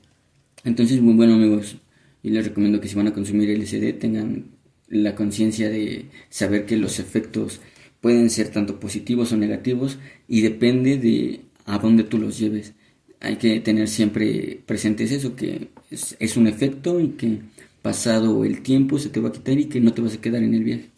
[0.64, 1.78] Entonces, muy bueno amigos,
[2.24, 4.46] y les recomiendo que si van a consumir LSD tengan
[4.88, 7.62] la conciencia de saber que los efectos
[8.02, 12.74] pueden ser tanto positivos o negativos y depende de a dónde tú los lleves.
[13.20, 17.42] Hay que tener siempre presentes eso, que es, es un efecto y que
[17.82, 20.44] pasado el tiempo se te va a quitar y que no te vas a quedar
[20.44, 20.90] en el viaje.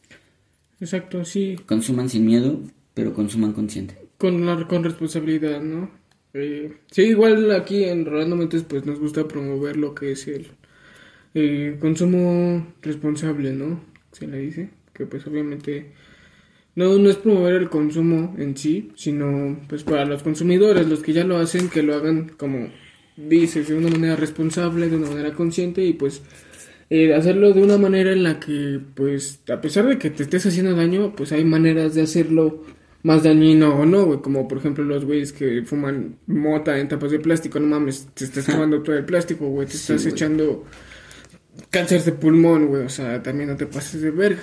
[0.80, 1.56] Exacto, sí.
[1.66, 2.62] Consuman sin miedo,
[2.94, 3.96] pero consuman consciente.
[4.18, 5.92] Con, la, con responsabilidad, ¿no?
[6.34, 10.48] Eh, sí, igual aquí en Rolando Mentes pues nos gusta promover lo que es el
[11.34, 13.82] eh, consumo responsable, ¿no?
[14.12, 14.70] Se le dice.
[14.86, 15.92] porque pues obviamente
[16.76, 21.14] no, no es promover el consumo en sí, sino pues para los consumidores, los que
[21.14, 22.70] ya lo hacen, que lo hagan como
[23.18, 26.22] dices, de una manera responsable, de una manera consciente y pues
[26.94, 30.46] eh, hacerlo de una manera en la que pues a pesar de que te estés
[30.46, 32.66] haciendo daño, pues hay maneras de hacerlo
[33.04, 37.12] más dañino o no, güey, como por ejemplo los güeyes que fuman mota en tapas
[37.12, 40.66] de plástico, no mames, te estás tomando todo el plástico, güey, te estás echando
[41.70, 44.42] cáncer de pulmón, güey, o sea, también no te pases de verga.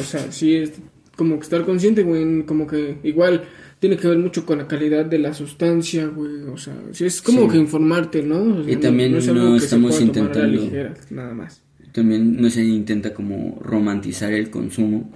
[0.00, 0.72] O sea, sí es
[1.14, 3.44] como que estar consciente, güey, como que igual
[3.78, 7.42] tiene que ver mucho con la calidad de la sustancia, güey, o sea, es como
[7.42, 7.48] Sí.
[7.52, 8.40] que informarte, ¿no?
[8.60, 10.64] O sea, Y también es algo no que se estamos pueda tomar a la intentando-
[10.64, 11.62] ligera, nada más.
[11.92, 15.10] También no se intenta como romantizar el consumo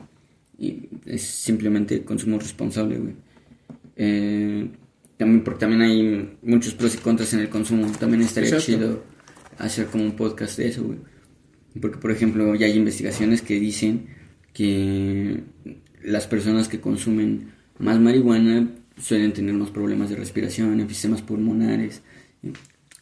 [0.58, 3.14] y es simplemente consumo responsable, güey.
[3.96, 4.68] Eh,
[5.16, 7.90] también porque también hay muchos pros y contras en el consumo.
[7.98, 8.72] También estaría Exacto.
[8.72, 9.02] chido
[9.58, 10.98] hacer como un podcast de eso, güey.
[11.80, 14.06] Porque por ejemplo ya hay investigaciones que dicen
[14.52, 15.42] que
[16.02, 17.52] las personas que consumen
[17.82, 18.68] más marihuana
[19.00, 22.02] suelen tener unos problemas de respiración, enfisemas pulmonares.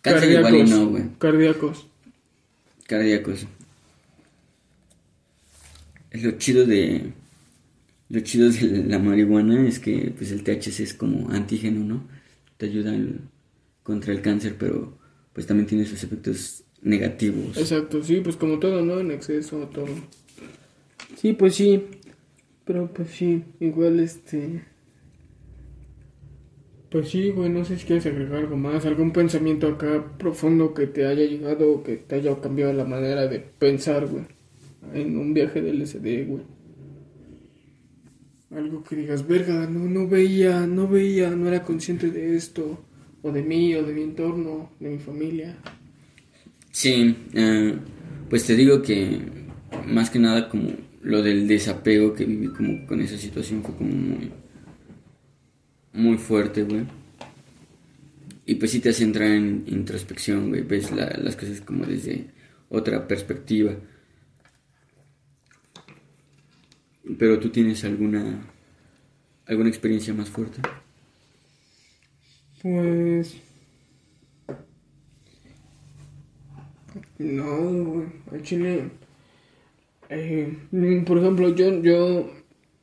[0.02, 1.86] Cáncer igual y no, güey cardíacos.
[2.86, 3.46] cardíacos.
[6.12, 7.12] Lo chido de
[8.08, 12.08] lo chido de la marihuana es que pues el THC es como antígeno, ¿no?
[12.56, 13.20] Te ayuda el-
[13.84, 14.98] contra el cáncer, pero
[15.32, 17.56] pues también tiene sus efectos negativos.
[17.56, 18.98] Exacto, sí, pues como todo, ¿no?
[19.00, 19.88] En exceso, todo.
[21.16, 21.82] Sí, pues sí.
[22.64, 24.62] Pero pues sí, igual este.
[26.90, 30.88] Pues sí, güey, no sé si quieres agregar algo más, algún pensamiento acá profundo que
[30.88, 34.24] te haya llegado o que te haya cambiado la manera de pensar, güey.
[34.92, 36.42] En un viaje del LSD, güey.
[38.50, 42.84] Algo que digas, verga, no, no veía, no veía, no era consciente de esto,
[43.22, 45.56] o de mí, o de mi entorno, de mi familia.
[46.72, 47.76] Sí, eh,
[48.28, 49.20] pues te digo que
[49.86, 50.70] más que nada como
[51.02, 54.30] lo del desapego que viví como con esa situación fue como muy
[55.92, 56.84] muy fuerte, güey.
[58.46, 62.26] Y pues sí te hace entrar en introspección, güey, ves la- las cosas como desde
[62.68, 63.74] otra perspectiva.
[67.18, 68.46] Pero tú tienes alguna
[69.46, 70.60] alguna experiencia más fuerte.
[72.62, 73.36] Pues.
[77.18, 78.06] No, güey.
[78.32, 78.90] Al chile.
[80.08, 80.56] eh,
[81.06, 81.82] por ejemplo, yo.
[81.82, 82.30] yo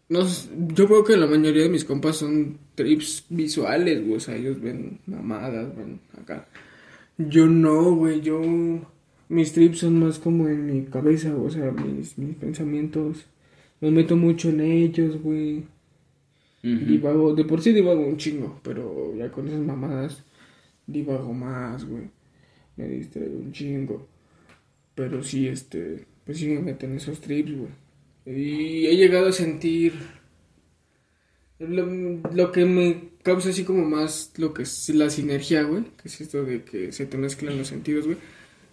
[0.10, 0.22] no
[0.70, 4.16] yo creo que la mayoría de mis compas son trips visuales, güey.
[4.16, 6.48] O sea, ellos ven mamadas, ven acá.
[7.18, 8.22] Yo no, güey.
[8.22, 8.42] Yo.
[9.30, 13.26] Mis trips son más como en mi cabeza, o sea, mis, mis pensamientos.
[13.82, 15.66] Me meto mucho en ellos, güey.
[16.64, 16.86] Ujú.
[16.86, 20.24] Divago, de por sí divago un chingo, pero ya con esas mamadas
[20.86, 22.04] divago más, güey.
[22.78, 24.08] Me distraigo un chingo.
[24.96, 27.72] Pero sí, este, pues sí me meto en esos trips, güey.
[28.26, 29.94] Y he llegado a sentir
[31.60, 31.86] lo,
[32.34, 36.22] lo que me causa así como más lo que es la sinergia, güey, que es
[36.22, 38.18] esto de que se te mezclan los sentidos, güey,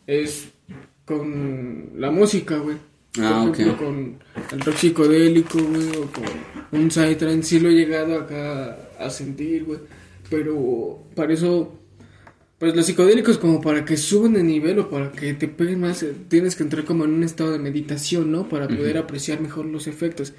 [0.07, 0.49] es
[1.05, 2.77] con la música, güey.
[3.21, 3.79] Ah, Por ejemplo, ok.
[3.79, 4.19] con
[4.53, 9.65] el rock psicodélico, güey, o con un psytrance, sí lo he llegado acá a sentir,
[9.65, 9.79] güey.
[10.29, 11.79] Pero para eso,
[12.59, 16.03] pues los psicodélicos como para que suban de nivel o para que te peguen más,
[16.03, 18.49] eh, tienes que entrar como en un estado de meditación, ¿no?
[18.49, 20.33] Para poder apreciar mejor los efectos.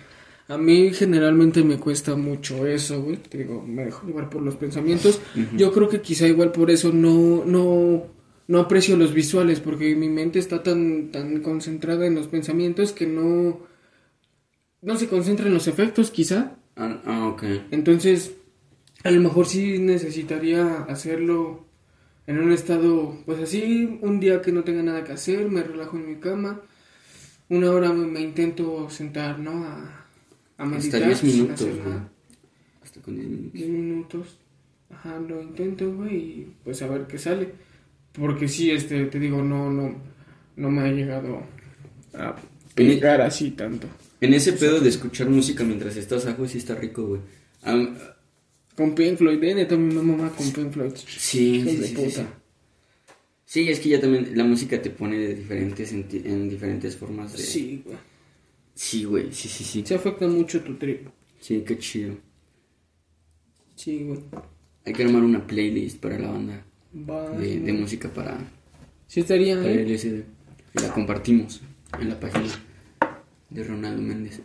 [0.48, 3.18] A mí generalmente me cuesta mucho eso, güey.
[3.18, 5.20] Te digo, me dejo llevar por los pensamientos.
[5.58, 8.04] Yo creo que quizá igual por eso no, no,
[8.48, 13.08] no aprecio los visuales, porque mi mente está tan, tan concentrada en los pensamientos que
[13.08, 13.62] no,
[14.82, 16.58] no se concentra en los efectos, quizá.
[16.76, 17.44] Ah, ah, ok.
[17.72, 18.36] Entonces,
[19.04, 21.66] a lo mejor sí necesitaría hacerlo
[22.28, 25.98] en un estado, pues así, un día que no tenga nada que hacer, me relajo
[25.98, 26.62] en mi cama,
[27.50, 29.64] una hora me, me intento sentar, ¿no?
[29.64, 30.05] A,
[30.58, 31.02] a meditar.
[31.02, 31.98] Hasta 10 sin minutos, güey.
[32.84, 33.54] Hasta con 10 minutos.
[33.54, 34.40] 10 minutos.
[34.90, 37.50] Ajá, lo intento, güey, y pues a ver qué sale.
[38.14, 39.96] Porque sí, este, te digo, no, no,
[40.56, 41.42] no me ha llegado
[42.14, 42.36] a
[42.74, 43.88] pegar así tanto.
[44.22, 47.22] En ese pedo de escuchar música mientras estás ajo sí está rico, güey.
[47.64, 48.16] Ah,
[48.76, 50.94] Con Pink Floyd, eh, neta, mi mamá con Pink Floyd.
[50.96, 52.08] sí, sí, sí, puta.
[53.46, 53.70] sí, sí.
[53.70, 57.40] Es que ya también la música te pone de diferentes en diferentes formas de...
[57.40, 57.98] Sí, güey.
[58.76, 59.84] Sí, güey, sí, sí, sí.
[59.86, 61.08] Se afecta mucho tu trip.
[61.40, 62.16] Sí, qué chido.
[63.76, 64.20] Sí, güey.
[64.86, 68.38] Hay que armar una playlist para la banda de, de música para,
[69.08, 69.82] Sí estaría, para eh.
[69.82, 70.24] el LSD.
[70.74, 71.62] Y la compartimos
[72.00, 72.50] en la página
[73.50, 74.42] de Ronaldo Méndez.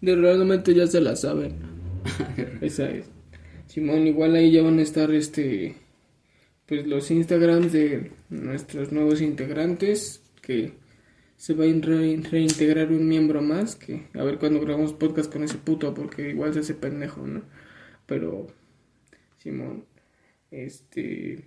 [0.00, 1.56] De realmente ya se la saben.
[2.60, 3.06] Esa es.
[3.66, 5.74] Simón, igual ahí ya van a estar este
[6.66, 10.72] pues los Instagrams de nuestros nuevos integrantes que
[11.44, 15.44] se va a re- reintegrar un miembro más, que a ver cuando grabamos podcast con
[15.44, 17.42] ese puto, porque igual se hace pendejo, ¿no?
[18.06, 18.46] Pero,
[19.36, 19.84] Simón,
[20.50, 21.44] este,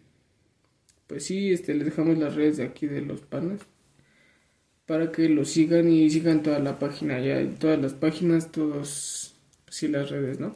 [1.08, 3.62] pues sí, este, les dejamos las redes de aquí de los panas
[4.86, 9.36] para que lo sigan y sigan toda la página, ya todas las páginas, todos,
[9.68, 10.56] sí, las redes, ¿no?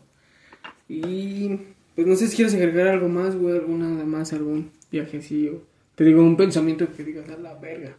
[0.87, 1.57] Y,
[1.95, 5.63] pues no sé si quieres agregar algo más, güey, alguna más, algún viajecillo.
[5.95, 7.97] Te digo, un pensamiento que digas a la verga.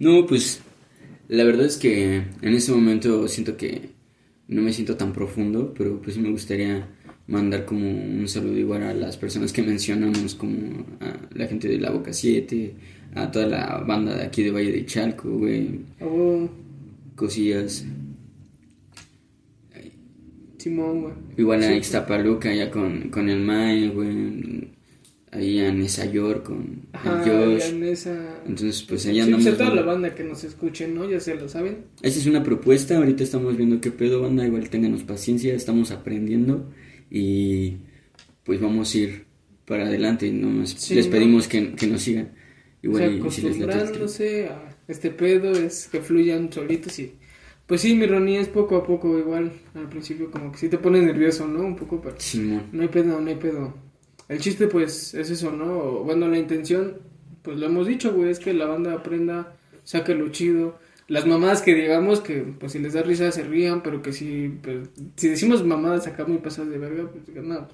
[0.00, 0.60] No, pues
[1.28, 3.90] la verdad es que en ese momento siento que
[4.48, 6.88] no me siento tan profundo, pero pues me gustaría
[7.28, 11.78] mandar como un saludo igual a las personas que mencionamos, como a la gente de
[11.78, 12.74] la Boca 7,
[13.14, 16.48] a toda la banda de aquí de Valle de Chalco, güey, Oh,
[17.14, 17.84] cosillas.
[20.58, 21.14] Simón, güey.
[21.36, 21.74] Igual a.
[21.76, 24.68] Ixtapaluca, ya con, con el Mae, güey,
[25.32, 27.72] ahí a Nesa York con Ajá, Josh.
[27.84, 28.40] esa...
[28.46, 29.46] Entonces, pues Sí, allá pues, andamos.
[29.46, 29.76] a toda güey.
[29.80, 31.08] la banda que nos escuche, ¿no?
[31.08, 31.84] Ya se lo saben.
[32.02, 36.70] Esa es una propuesta, ahorita estamos viendo qué pedo, banda, igual ténganos paciencia, estamos aprendiendo
[37.10, 37.76] y
[38.44, 39.24] pues vamos a ir
[39.66, 41.12] para adelante y nomás Sí, les ¿no?
[41.12, 42.32] pedimos que, que nos sigan.
[42.82, 43.52] Igual o sea, si trip.
[43.70, 47.12] acostumbrándose a este pedo, es que fluyan solitos y...
[47.66, 49.52] Pues sí, mi Ronnie es poco a poco igual.
[49.74, 51.60] Al principio como que sí te pones nervioso, ¿no?
[51.64, 52.16] Un poco, pero...
[52.18, 52.64] Simón.
[52.72, 53.74] No hay pedo, no hay pedo.
[54.30, 56.04] El chiste, pues, es eso, ¿no?
[56.04, 56.98] Bueno, la intención,
[57.42, 60.78] pues lo hemos dicho, güey, es que la banda aprenda, saque lo chido.
[61.08, 64.48] Las mamadas que digamos que, pues, si les da risa se rían, pero que si,
[64.62, 67.66] pues, si decimos mamadas acá muy pasadas de verga, pues, no,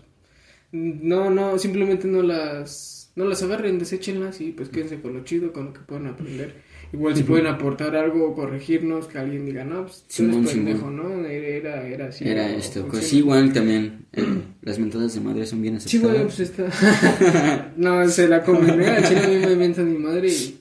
[0.73, 5.53] no, no, simplemente no las, no las agarren, deséchenlas y, pues, quédense con lo chido,
[5.53, 6.55] con lo que puedan aprender.
[6.93, 10.45] Igual si pueden aportar algo o corregirnos, que alguien diga, no, pues, tú eres Simón,
[10.47, 10.91] pendejo.
[10.91, 11.25] ¿no?
[11.27, 12.29] Era, era así.
[12.29, 14.25] Era o esto, pues sí, igual también eh,
[14.63, 16.37] las mentadas de madre son bien Sí, güey, aceptadas.
[16.37, 16.73] pues
[17.21, 17.73] está.
[17.77, 18.81] no, se la comen.
[18.81, 18.89] ¿eh?
[18.91, 20.61] A Chile a mí me mientan mi madre y.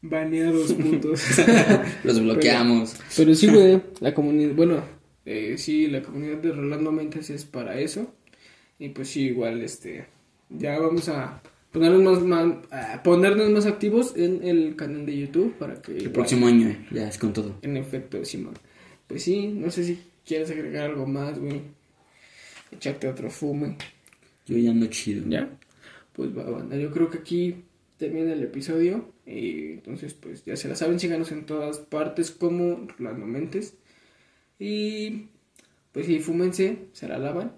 [0.00, 1.22] Baneados putos.
[2.04, 2.94] Los bloqueamos.
[3.16, 4.54] Pero sí, güey, la comunidad.
[4.54, 4.80] Bueno,
[5.24, 8.14] eh, sí, la comunidad de Rolando Mentes es para eso.
[8.78, 10.06] Y pues sí, igual, este.
[10.50, 11.42] Ya vamos a
[11.72, 15.92] ponernos más, más- a ponernos más activos en el canal de YouTube para que.
[15.92, 17.56] El igual- próximo año, eh, ya es con todo.
[17.62, 18.54] En efecto, Simón.
[19.06, 21.62] Pues sí, no sé si quieres agregar algo más, güey.
[22.70, 23.76] Echarte otro fume.
[24.46, 25.24] Yo ya ando chido.
[25.28, 25.48] ¿Ya?
[26.12, 26.76] Pues va, banda.
[26.76, 27.64] Yo creo que aquí
[27.96, 29.10] termina el episodio.
[29.26, 30.98] Y entonces, pues ya se la saben.
[31.00, 33.74] Síganos en todas partes como Rolando Mentes.
[34.58, 35.26] Y
[35.92, 37.52] pues sí, fúmense, se la lavan.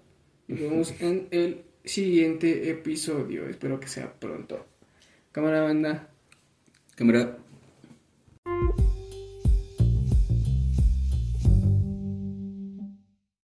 [0.48, 3.48] Nos vemos en el siguiente episodio.
[3.48, 4.66] Espero que sea pronto.
[5.32, 6.08] Cámara, banda.
[6.96, 7.38] Cámara.